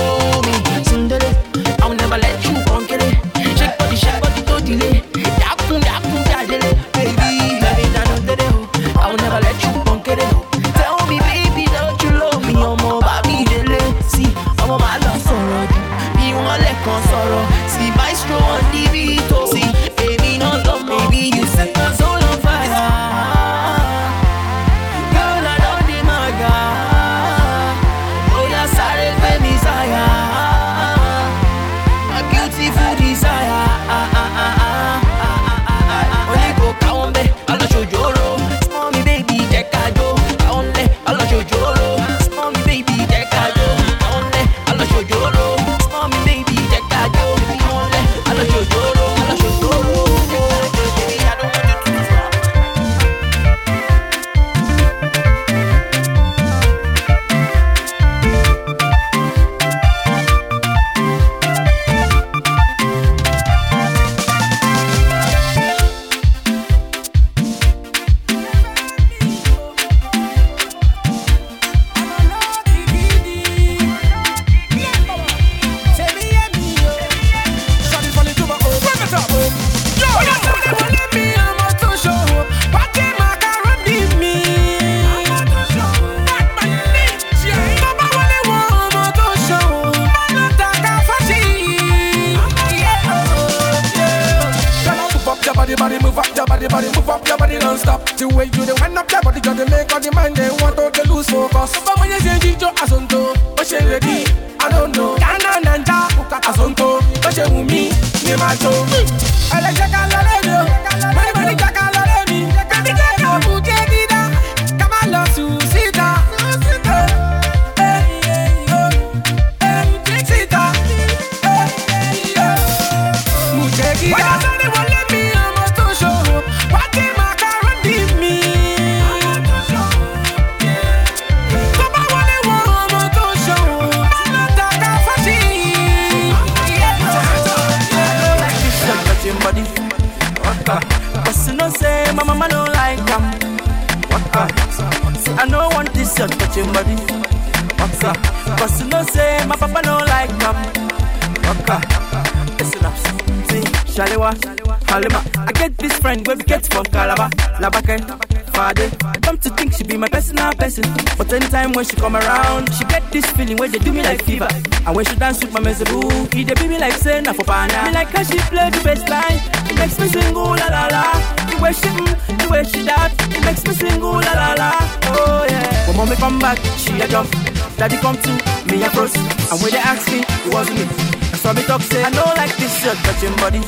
[161.70, 164.48] But when she come around, she get this feeling where they do me like fever.
[164.84, 167.44] And when she dance with my mezebu, he they be me like say na for
[167.44, 167.84] pana.
[167.84, 169.38] Me like how she play the best line.
[169.70, 171.04] It makes me sing ooh la la la.
[171.46, 174.54] The way she mm, the way she that, it makes me sing ooh la la
[174.58, 174.70] la.
[175.14, 175.86] Oh yeah.
[175.86, 177.30] When mommy come back, she a jump.
[177.78, 178.30] Daddy come to
[178.66, 179.14] me a froze.
[179.14, 180.84] And when they ask me, it wasn't me.
[181.30, 183.62] That's why me talk say I don't like this shirt touching body.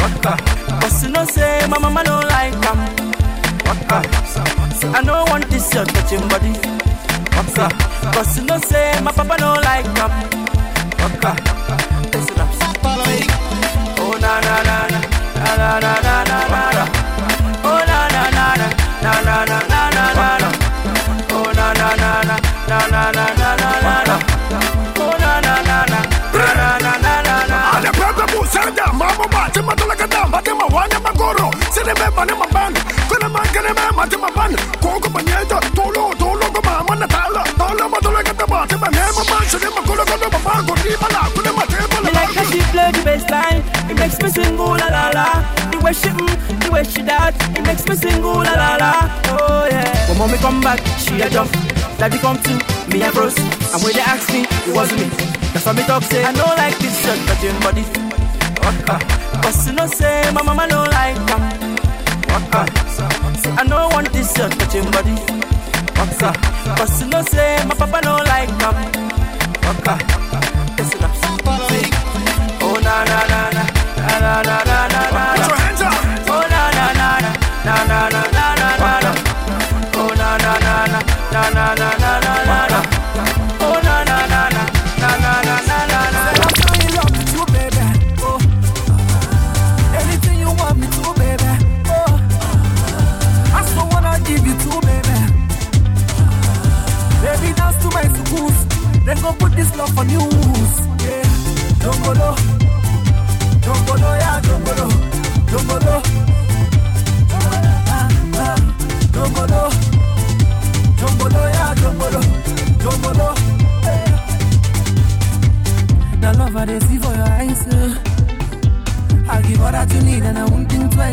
[0.00, 0.32] Waka.
[0.80, 2.56] But you know say my mama don't like.
[4.80, 6.87] Say I don't want this shirt touching body.
[7.58, 7.68] Waka.
[8.14, 10.10] But you know say my papa don't like them.
[11.02, 11.32] Waka.
[12.12, 12.48] Listen up.
[13.98, 15.00] Oh na na na na
[15.58, 16.84] na na na na na na.
[17.64, 18.66] Oh na na na na
[19.02, 20.48] na na na na na na na.
[21.34, 22.36] Oh na na na na
[22.68, 24.16] na na na na na na na.
[25.02, 26.00] Oh na na na na
[26.38, 27.36] na na na na na.
[27.50, 27.58] na.
[27.76, 33.28] Ale pepe busenda mambo mati matulaka damba te mawanya magoro sine me bane mabani kuna
[33.28, 35.97] mangene me mati mabani koko banyeta tolo
[38.68, 42.10] matulaka damba te bane mama shine makulo ko mama ko ni bala kuna mate Me
[42.12, 43.62] like how she play the bass line.
[43.90, 45.26] It makes me sing ooh la la la.
[45.70, 48.76] The way she mm, the way she that, it makes me sing ooh la la
[48.76, 48.92] la.
[49.34, 50.08] Oh yeah.
[50.08, 51.50] When mommy come back, she a jump.
[51.98, 52.52] Daddy come to
[52.92, 53.38] me a froze.
[53.38, 55.08] And when they ask me, it wasn't me.
[55.52, 57.84] That's why me talk say I don't like this shirt touching body.
[58.62, 58.96] Waka.
[59.42, 61.42] Cause you know say my mama don't like them.
[62.30, 62.62] Waka.
[63.42, 65.16] Say I don't want this shirt touching body.
[65.98, 66.30] Waka.
[66.76, 68.74] Cause you know say my papa don't like them.
[69.66, 69.94] Waka.
[70.78, 71.12] Listen up.
[72.60, 73.64] Oh na na na na
[73.96, 75.22] na na na na na na.
[75.34, 75.94] Put your hands up.
[76.28, 77.32] Oh na na na na
[77.66, 78.27] na na na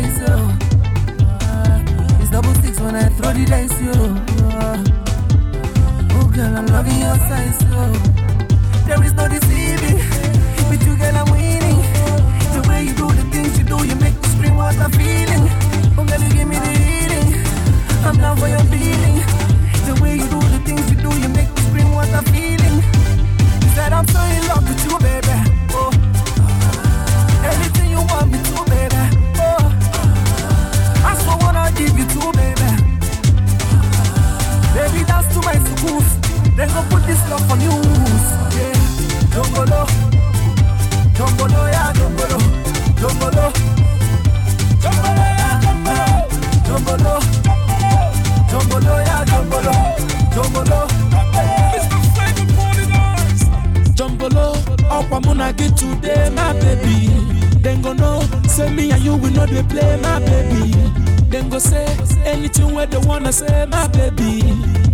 [0.02, 0.58] won't oh.
[2.20, 3.92] It's double six when I throw the dice, yo.
[4.58, 4.84] Uh,
[6.12, 7.92] oh girl, I'm loving your size, oh.
[8.86, 9.95] There is no deceiving.
[36.76, 38.26] Go put this love on news.
[38.56, 38.76] Yeah,
[39.34, 39.80] Jongolo,
[41.74, 42.38] yeah, Jongolo,
[43.00, 43.46] Jongolo,
[44.82, 46.06] Jongolo, yeah, Jongolo,
[46.66, 47.14] Jongolo,
[48.50, 49.74] Jongolo, yeah, Jongolo,
[50.34, 50.80] Jongolo.
[53.96, 54.46] Jumbolo,
[54.90, 57.08] up I'm gonna get today, my baby.
[57.60, 61.15] Then go know, say me and you will not play, my baby.
[61.28, 61.84] Then go say
[62.24, 64.42] anything where they wanna say, my baby.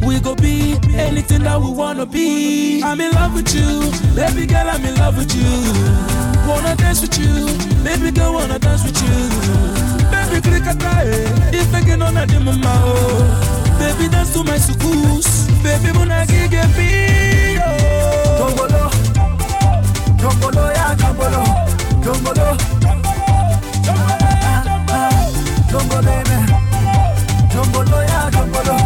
[0.05, 2.83] We go be anything that we wanna be.
[2.83, 5.72] I'm in love with you, baby girl, I'm in love with you.
[6.49, 7.47] Wanna dance with you,
[7.85, 9.30] baby girl, wanna dance with you.
[10.11, 11.05] Baby, click a try,
[11.53, 17.59] if I can on a dim Baby, dance to my sukus, baby, muna gige be.
[18.39, 18.91] Jongolo,
[20.18, 21.45] Jongolo, yeah, Jongolo,
[22.03, 22.49] Jongolo.
[25.73, 26.37] Jumbo baby,
[27.51, 27.83] jumbo
[28.31, 28.82] jumbo.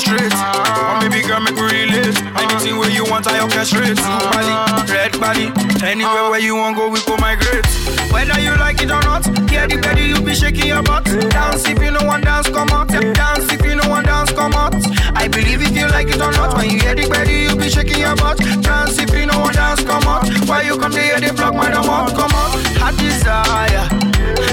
[0.00, 0.32] Frustrate.
[0.32, 2.16] One baby girl make we relate.
[2.36, 3.96] Anything where you want, I orchestrate.
[3.96, 5.50] Body, red body,
[5.82, 6.30] anywhere uh.
[6.30, 7.66] where you want go, we go migrate.
[8.14, 11.04] Whether you like it or not, yeah, the belly you be shaking your butt.
[11.04, 12.88] Dance if you know one dance, come out.
[12.88, 14.74] Dance if you know one dance, come out.
[15.18, 17.68] I believe if you like it or not, when you hear the belly you be
[17.68, 18.38] shaking your butt.
[18.38, 20.28] Dance if you know one dance, come out.
[20.46, 22.54] Why you come here, they block my out, come out.
[22.78, 23.86] Hot desire.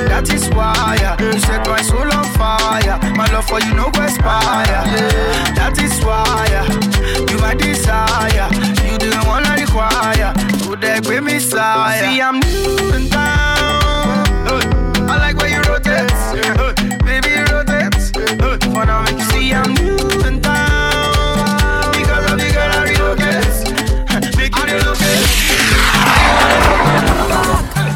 [0.10, 2.98] That is why you set my soul on fire.
[3.14, 4.82] My love for you no go expire.
[5.54, 6.50] That is why
[7.30, 8.83] you my desire.
[8.94, 10.34] You the one I require.
[10.60, 12.00] So they give me sire.
[12.00, 14.22] See I'm new in town.
[14.46, 14.62] Uh,
[15.10, 16.12] I like where you rotate,
[16.62, 16.74] uh,
[17.04, 17.96] baby rotate.
[18.40, 22.84] Uh, for now make you see I'm new in town because of the girl I
[22.94, 23.54] relocate.
[24.38, 25.26] Make you relocate.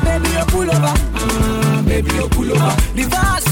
[0.03, 0.93] Baby, you pull over.
[1.13, 2.73] Uh, baby, you pull over.
[2.95, 3.46] Reverse, baby,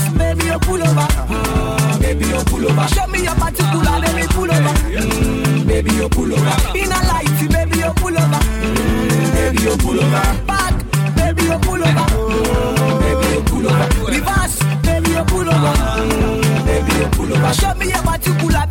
[0.55, 0.81] you pull.
[0.81, 2.87] Uh, baby, you pull over.
[2.87, 4.73] Show me your particular, let me pull over.
[4.95, 6.77] Mm, baby, you pull over.
[6.77, 8.41] In a light, baby, you pull over.
[8.63, 10.23] Mm, baby, you pull over.
[10.47, 10.73] Back,
[11.15, 12.07] baby, you pull over.
[12.07, 13.87] Mm, baby, you pull over.
[14.11, 15.73] Reverse, baby, you pull over.
[15.75, 17.53] Mm, baby, you pull over.
[17.53, 18.65] Show me your particular,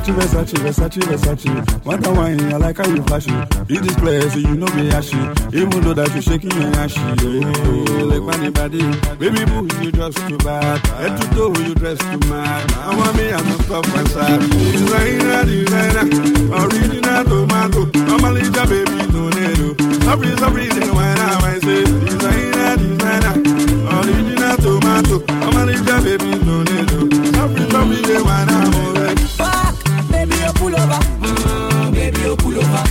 [0.00, 1.84] Versace, Versace, Versace, Versace.
[1.84, 3.70] What a wine, I like how you flash it.
[3.70, 5.18] In this place, you know me ashy.
[5.52, 7.00] Even though that you shaking your ashy.
[7.00, 8.80] Oh, like money body.
[9.18, 10.84] Baby boo, you just too bad.
[10.86, 12.72] Head to toe, you dress too mad.
[12.72, 14.40] I want me, I'm a top sad.
[14.40, 16.08] Designer, designer.
[16.48, 17.84] Original tomato.
[18.08, 19.68] Normally, the baby, tornado.
[20.04, 23.34] Sorry, sorry, then when I say designer, designer.
[24.00, 25.16] Original tomato.
[25.44, 26.69] Normally, the baby, tornado.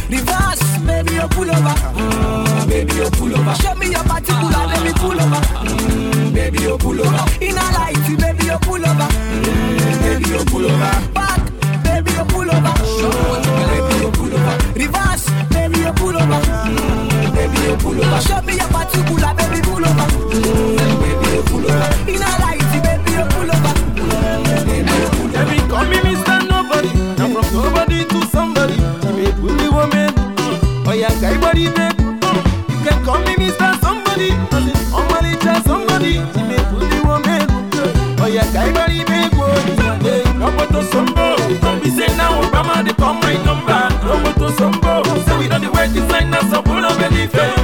[0.09, 1.75] Reverse, baby, you pull over.
[1.97, 3.55] Mm, baby, you pull over.
[3.61, 5.41] Show me your particular, let me pull over.
[5.65, 7.25] Mm, baby, you pull over.
[7.41, 9.09] In a light, baby, you pull over.
[9.09, 10.93] Mm, baby, you pull over.
[11.13, 11.39] Back,
[11.83, 12.73] baby, you pull over.
[12.79, 14.55] Mm, baby, you pull over.
[14.79, 16.41] Reverse, baby, you pull over.
[16.41, 18.21] Mm, baby, you pull over.
[18.21, 20.08] Show me your particular, baby, pull over.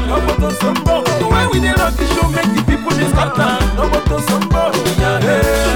[0.06, 0.26] Believe.
[0.26, 1.04] Roboto Sombo.
[1.20, 3.58] The way we dey rock the show make the people dey scatter.
[3.76, 4.72] Roboto Sombo.
[5.00, 5.76] Yeah, hey.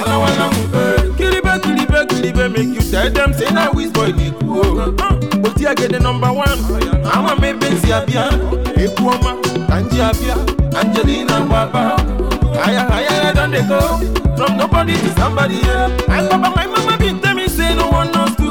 [0.00, 1.10] Wala wala hey.
[1.16, 5.46] Kilibe kilibe kilibe make you tell them say na we spoil the cool.
[5.46, 6.48] Oti get the number one.
[7.12, 8.30] Ama me benzi abia.
[8.76, 9.36] Ekuoma,
[9.70, 10.36] Anji abia,
[10.78, 11.96] Angelina Baba.
[12.60, 13.80] Higher, higher, I done they go.
[14.36, 15.86] From nobody to somebody, yeah.
[16.08, 18.45] And Baba, my mama been tell me say no one knows tomorrow.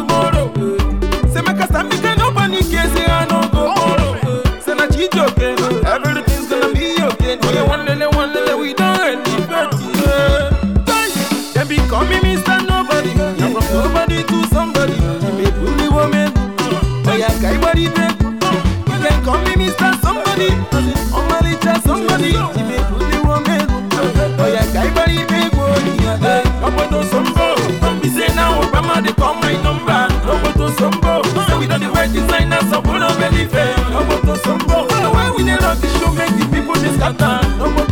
[5.18, 7.38] Everything's gonna be okay.
[7.41, 9.24] Oh we don't.
[11.53, 12.59] They be call me Mr.
[12.68, 13.11] Nobody.
[13.13, 14.97] From nobody to somebody.
[15.38, 15.88] May bully.
[15.88, 16.09] Oh
[17.41, 17.84] guy body.
[17.84, 19.95] You can call me Mr.
[20.01, 20.49] Somebody.
[21.86, 22.32] Somebody.
[22.68, 23.18] May bully.
[23.24, 23.39] Oh
[24.74, 25.49] guy body be
[29.01, 30.07] they call my number.
[30.26, 31.05] The
[32.56, 33.76] right designers so we don't believe it.
[33.91, 34.88] Roboto Sombo.
[34.88, 37.47] The way we dey rock the show make the people dey scatter.
[37.60, 37.84] Roboto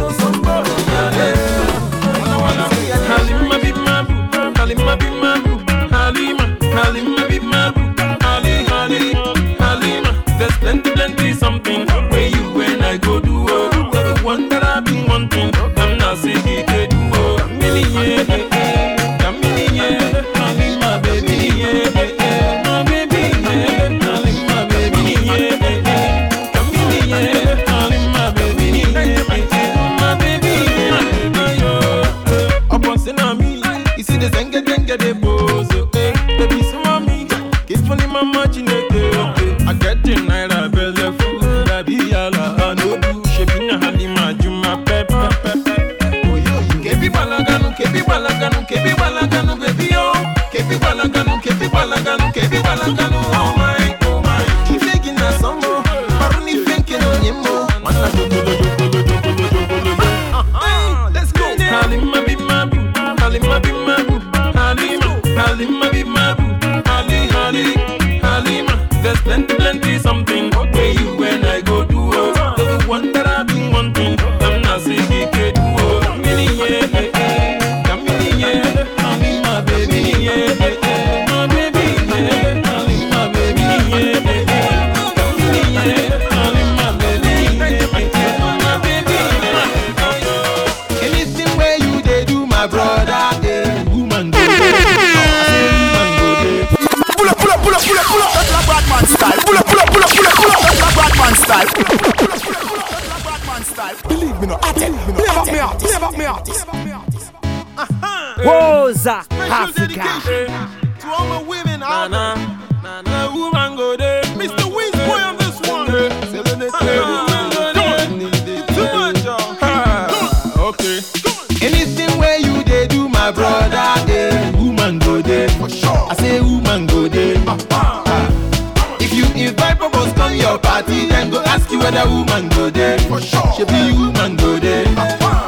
[131.84, 132.98] whether woman go there.
[133.12, 133.44] For sure.
[133.56, 134.86] She be woman go there.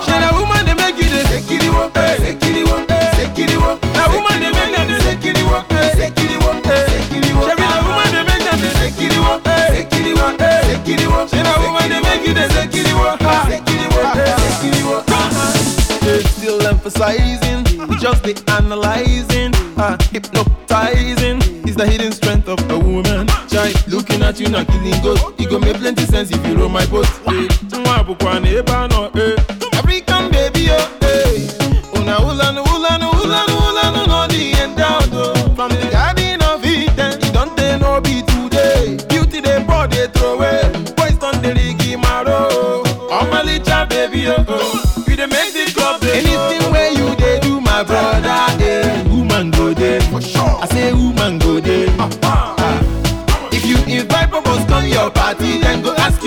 [0.03, 2.75] She na woman they make you the sekiri wo, sekiri wo,
[3.17, 3.79] sekiri wo.
[3.95, 5.63] Na woman they make them the sekiri wo,
[5.95, 7.47] sekiri wo, sekiri wo.
[7.47, 9.33] She be na woman they make them the sekiri wo,
[9.73, 11.27] sekiri wo, sekiri wo.
[11.27, 14.97] She na woman they make you the sekiri wo, ah, sekiri wo, eh, sekiri wo.
[16.05, 21.39] They still emphasizing, we just be analyzing, uh, hypnotizing.
[21.75, 23.27] Is the hidden strength of a woman.
[23.49, 25.25] Chai, looking at you not killing ghost.
[25.37, 27.05] It go make plenty sense if you roll my boat.
[27.27, 27.49] Eh,
[27.83, 29.35] Mwa bukwa ne eba no, eh.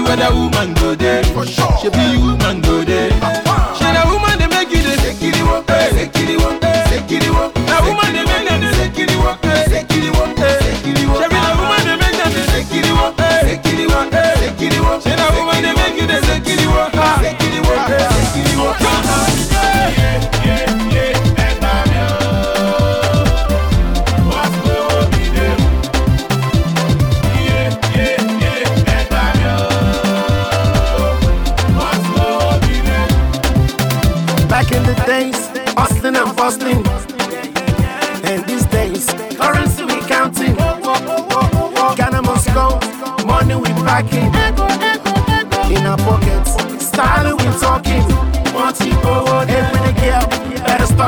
[0.08, 1.22] Whether woman go there.
[1.24, 1.76] For sure.
[1.80, 2.97] She be woman go there.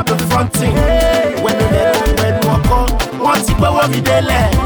[0.03, 0.73] Stop the fronting.
[1.43, 1.91] When the day
[3.19, 4.60] when you go every day left.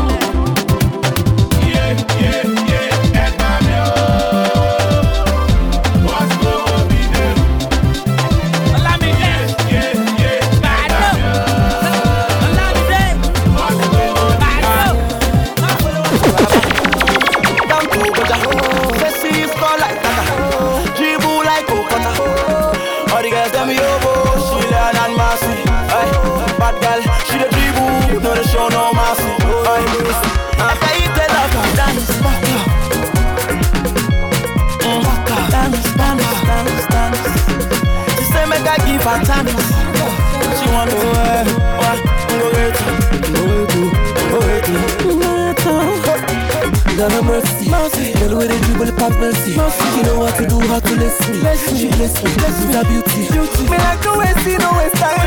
[48.95, 49.55] With a dribble pop mercy.
[49.55, 49.85] mercy.
[49.95, 51.39] She know what to do, how to listen.
[51.39, 53.27] Bless she bless me, bless with her beauty.
[53.31, 53.63] beauty.
[53.69, 55.19] Me like the way she know waste time.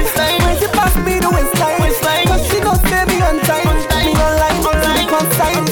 [0.42, 3.66] When she pass me the waistline, cause she know stay me on time.
[4.04, 5.64] Me online, online, consign.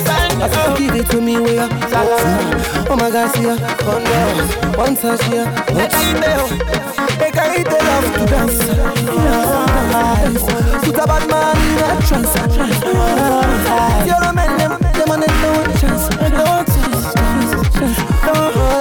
[0.43, 1.69] I said, give it to me where you
[2.89, 6.33] Oh my God, see ya One dance, one touch, yeah Make I eat the
[7.19, 8.61] Make I eat the love to dance.
[9.17, 9.57] Yeah,
[10.85, 12.35] Put a bad man in a trance.
[14.07, 16.66] You're a man, them, them on the no chance
[17.77, 18.73] Chance, chance, no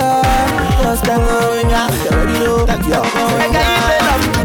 [0.84, 3.03] Just them knowing ya You already know that you're
[3.35, 3.59] Make the
[4.07, 4.43] love to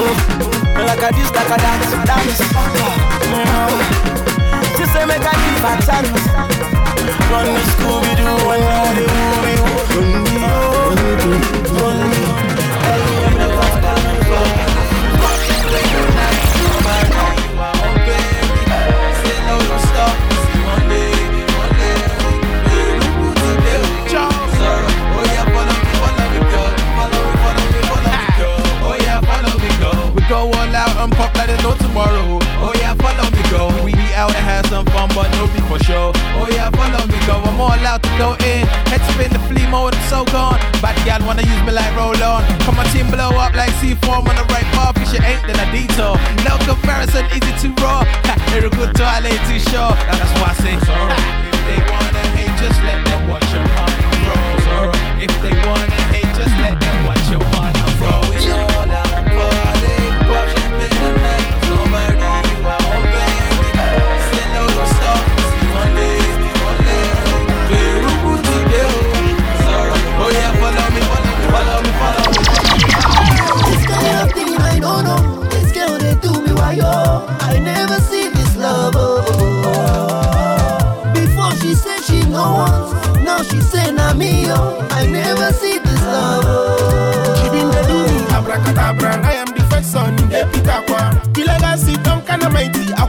[0.00, 2.40] Oh, like a this, like a dance, dance
[3.36, 3.76] Oh.
[4.76, 6.08] She say make I give her chance
[7.28, 9.04] Run the Scooby-Doo and now the
[11.12, 11.59] movie
[31.20, 32.40] pop like there's no tomorrow.
[32.64, 33.68] Oh yeah, follow me go.
[33.84, 36.12] We be out and have some fun, but no be for show.
[36.40, 37.36] Oh yeah, follow me go.
[37.44, 38.64] I'm all out to go in.
[38.88, 40.58] Head spin the flea mode, I'm so gone.
[40.80, 42.40] Bad gal wanna use me like roll on.
[42.64, 44.96] Come on, team blow up like C4 on the right path.
[44.96, 46.16] If you ain't, then I detour.
[46.48, 48.00] No comparison, easy to raw.
[48.48, 49.92] They're a good toilet too sure.
[50.08, 50.96] That's why I say so.
[51.52, 54.94] If they wanna hate, just let them watch your money roll.
[55.20, 56.89] If they wanna hate, just let them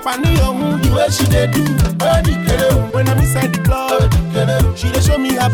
[0.01, 1.61] Akwani yomu, the way she dey do.
[2.91, 4.11] When I'm inside the club,
[4.75, 5.49] she dey show me her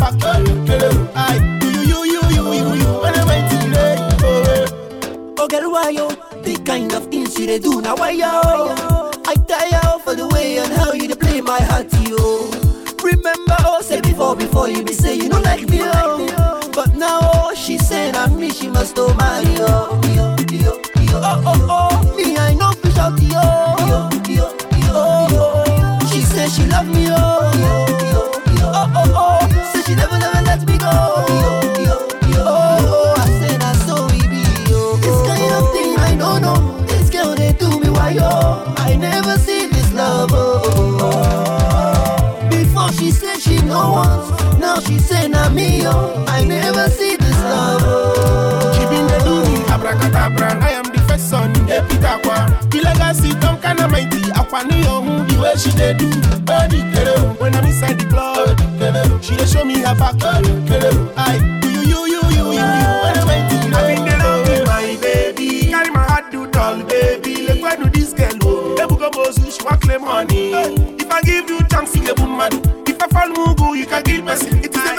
[0.65, 3.01] kere, I do you, you, you, you, you, you.
[3.01, 5.35] When I'm mighty, dey, oh.
[5.39, 6.07] Oh girl, why yo?
[6.43, 8.25] The kind of things you dey do now, why yo?
[9.25, 12.49] I tire for the way and how you dey play my heart, yo.
[13.03, 16.61] Remember, oh, say before, before you be say you don't like me, oh.
[16.73, 19.99] But now, oh, she said I'm me, she must oh marry, yo.
[21.19, 23.19] Oh, oh, oh, me, I know fish out,
[26.67, 27.51] love me, oh.
[27.63, 28.31] yo.
[28.69, 30.87] Oh, oh, oh, say she never, never me go.
[30.89, 31.63] Oh,
[32.39, 34.07] oh, I said I so
[34.69, 34.97] yo.
[34.97, 36.85] This kind of thing I know.
[36.87, 38.63] This girl they do me why yo.
[38.77, 40.31] I never see this love.
[40.33, 42.49] Oh, oh, oh.
[42.49, 44.03] Before she said she no
[44.59, 46.23] now she say me yo.
[46.27, 47.81] I never see this love.
[47.85, 48.73] Oh.
[48.77, 50.63] She been dey do me abracadabra.
[50.63, 52.45] I am the first son, the Peter Kwa.
[52.47, 52.56] The
[52.87, 54.21] legacy don't kind of mighty.
[54.39, 56.07] Akwani yomu, the way she dey do.
[57.39, 58.57] When I'm inside the club,
[59.23, 60.15] she dey show me her back.
[60.23, 62.91] I do you, you, you, you, you, you.
[63.03, 65.67] When I'm mighty, I been dey love you, my baby.
[65.71, 67.47] Carry my heart do tall, baby.
[67.47, 68.31] Like why do this girl?
[68.43, 70.51] Oh, Ebu go bozu, she want claim money.
[70.99, 72.53] If I give you chance, you get mad.
[72.87, 74.57] If I fall mugu, you can give person.
[74.63, 74.96] It is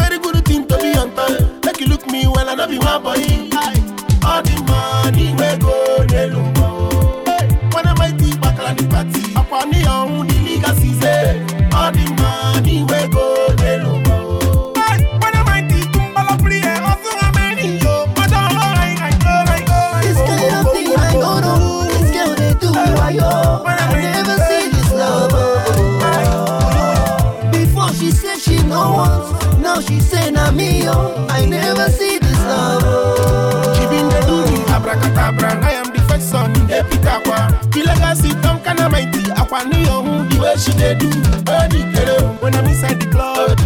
[39.50, 39.68] mighty.
[39.68, 41.08] Akwani yomu, the way she dey do.
[41.10, 43.58] The when I'm inside the club,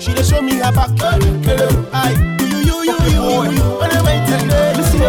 [0.00, 0.90] she dey show me her back.
[1.00, 3.78] I do you, you, you, you, you, you.
[3.78, 4.46] When I'm mighty,
[4.76, 5.08] listen, oh,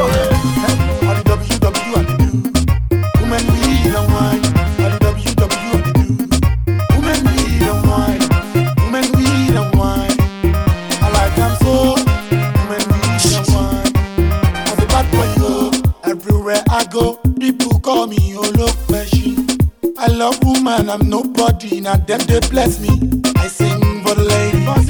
[1.08, 2.28] All the WW I do.
[3.22, 3.44] Women
[3.92, 4.44] don't wine.
[4.82, 6.06] All the WW I do.
[6.96, 7.20] Women
[7.60, 8.24] don't wine.
[8.86, 9.06] Women
[9.54, 10.18] don't wine.
[11.02, 11.72] I like them so.
[12.32, 13.00] Women we
[13.32, 13.92] don't wine.
[14.68, 15.72] As a bad boy yo,
[16.10, 18.95] everywhere I go, people call me Olokweshi.
[20.16, 21.82] I love woman, I'm nobody.
[21.82, 22.88] Now them they bless me.
[23.36, 24.90] I sing for the ladies,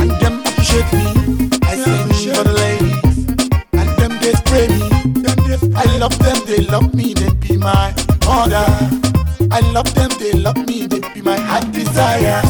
[0.00, 1.50] and them appreciate me.
[1.62, 3.28] I sing for the ladies,
[3.74, 5.72] and them they spray me.
[5.76, 7.94] I love them, they love me, they be my
[8.26, 8.66] mother.
[9.52, 12.42] I love them, they love me, they be my heart desire.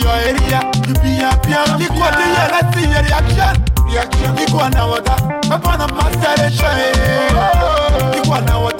[0.00, 1.50] Your area, you be happy.
[1.84, 3.54] Equal the year, let's see your reaction.
[3.86, 4.34] Reaction,
[4.72, 5.16] now water.
[5.52, 6.76] Upon a masteration.
[8.18, 8.75] Equal now water.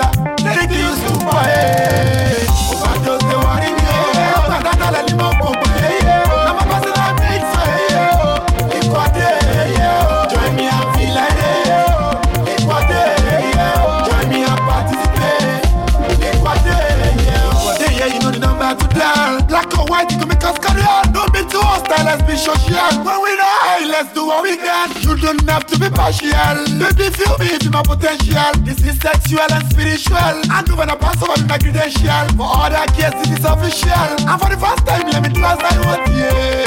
[21.86, 23.04] Hostile, let's be social.
[23.04, 24.90] When we die, let's do what we can.
[25.02, 26.30] You don't have to be partial.
[26.78, 28.52] Baby, feel me to my potential.
[28.64, 30.16] This is sexual and spiritual.
[30.50, 32.26] And when I pass over my credential.
[32.36, 34.10] For other kids, this is official.
[34.26, 36.66] And for the first time, let me do as I want, yeah.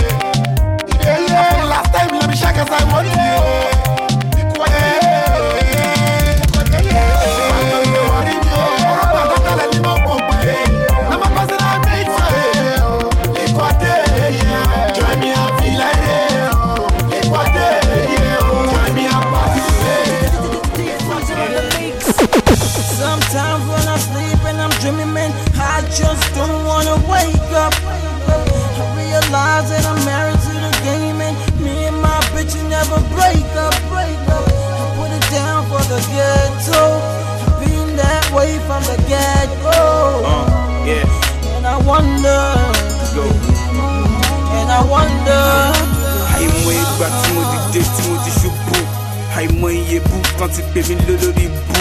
[1.01, 1.63] Yeah, yeah.
[1.65, 4.39] Last time, let me shake as I want, yeah.
[4.39, 5.09] Equal,
[39.10, 40.22] the get-go.
[40.86, 41.57] yeah.
[41.57, 42.41] And I wonder,
[43.15, 43.26] Go.
[44.57, 45.45] and I wonder.
[46.40, 48.77] àìmọ̀ ìgbà tí mo dìde tí mo ti ṣubú
[49.38, 51.80] àìmọ̀ iye bú kan ti pè mí lólórí bú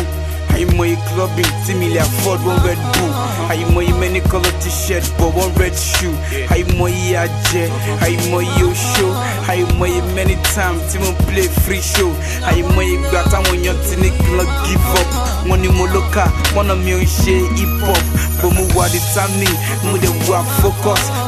[0.59, 3.13] àìmọye clubbing tí mi lè afford one red bull.
[3.51, 6.15] Àìmọye many colour t-shirt but one red shoe.
[6.51, 7.69] I àìmọye àjẹ
[8.03, 9.07] àìmọye oṣó
[9.49, 12.11] àìmọye many times tí play free show.
[12.47, 15.09] Àìmọye ìgbà táwọn èèyàn ti ní kí n lọ give up.
[15.49, 18.03] Wọn ni mo ló kà wọn náà mi ò ń ṣe hip hop.
[18.43, 21.01] Bó mo wà determined mo dẹ̀ wà focus.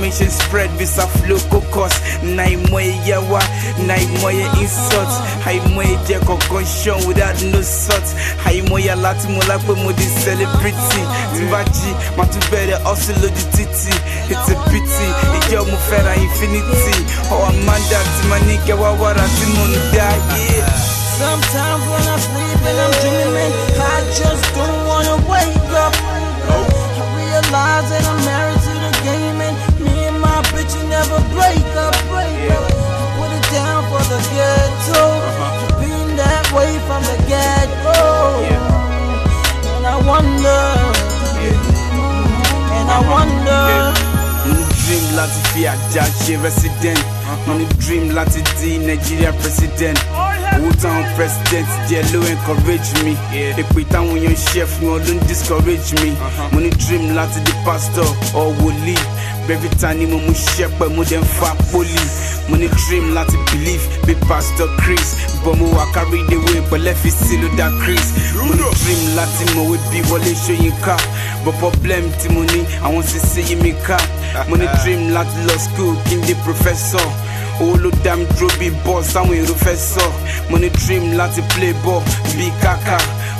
[0.00, 1.92] mi ṣe spread visa flow cocos
[2.22, 3.40] na àìmọye yẹ wá
[3.86, 5.12] na àìmọye insult
[5.46, 8.06] àìmọye jẹ kọ̀ọ̀kan ṣan without no salt.
[8.46, 11.02] Àìmọye aláti mo lápẹ́ mo di celebrity.
[11.34, 12.40] Tí bá jí màá tún
[13.54, 13.92] títì
[14.32, 15.06] it's a pity
[15.38, 16.94] ìjẹ́ mo fẹ́ra infinity.
[17.30, 20.08] Ọ̀ amanda tí ma ní kẹwàá wàrà tí mo ń dá.
[21.18, 25.94] Sometimes when I sleep and I'm dreaming, I just don't wanna wake up.
[26.52, 28.61] I realize that I'm married
[30.76, 32.70] and my bitch will never break up, break up.
[33.16, 35.04] Put it down for the ghetto,
[35.38, 37.92] for being that way from the get-go.
[39.76, 40.62] And I wonder,
[42.76, 43.92] and I wonder.
[44.82, 47.21] Dream láti fi àjà ṣe resident.
[47.46, 49.98] Mo ní dream láti di Nigeria president.
[50.82, 53.14] Táwọn president jẹ ló encourage me.
[53.32, 56.10] Èpè táwọn èèyàn ṣe fún wọn ló ń discourage me.
[56.12, 56.48] Uh-huh.
[56.52, 58.96] Mo ní dream láti di pastor or wòlíì.
[59.48, 62.02] Bẹ́ẹ̀fìtà ni mo mú ṣẹ́pẹ̀ mo dẹ̀ ń fa pólì.
[62.48, 65.14] Mo ní dream láti believe bí pastor Chris.
[65.44, 68.06] Bọ̀ mo wà carry the way pẹ̀lẹ́ fi sí ló dá Chris.
[68.34, 70.96] Mo ní dream láti mọ̀wé bí Wọlé Ṣóyínká.
[71.44, 73.98] But problem tí mo ní àwọn sì sí yí mi ká.
[74.48, 77.06] Mo ní dream láti lọ school kí n di professor.
[78.04, 80.06] Dá mi dúró bí boss táwọn èrò fẹ́ sọ.
[80.50, 82.02] Mo ní dream láti play ball
[82.36, 82.98] bí kàkà.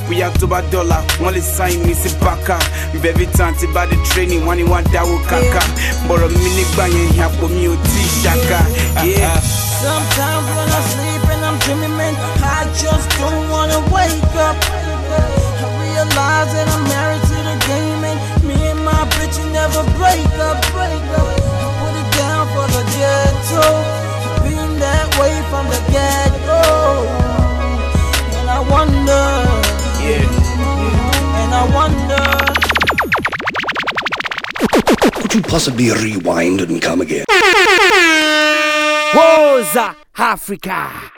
[0.09, 2.59] Bóyá tó bá dọ́là, wọ́n lè sign mi sí bàkà.
[3.03, 5.61] Bẹ̀bí tán ti bá di training, wọ́n ní wọ́n dáwó kàkà.
[6.09, 8.59] Bọ̀rọ̀ mi nígbà yẹn ìyàpò mi ò tí ì ṣàkà.
[9.05, 9.41] Yeah.
[9.83, 14.57] Sometimes when I sleep and I'm dreaming, man, I just don't wanna wake up.
[15.63, 20.23] I realize that I'm married to the game and me and my bitch never break
[20.49, 21.29] up, break up.
[22.73, 23.67] The ghetto,
[24.45, 26.63] being that way from the get-go.
[28.39, 29.25] And I wonder,
[31.41, 32.25] and I wonder.
[35.21, 37.25] Could you possibly rewind and come again?
[39.15, 41.13] Woza Africa.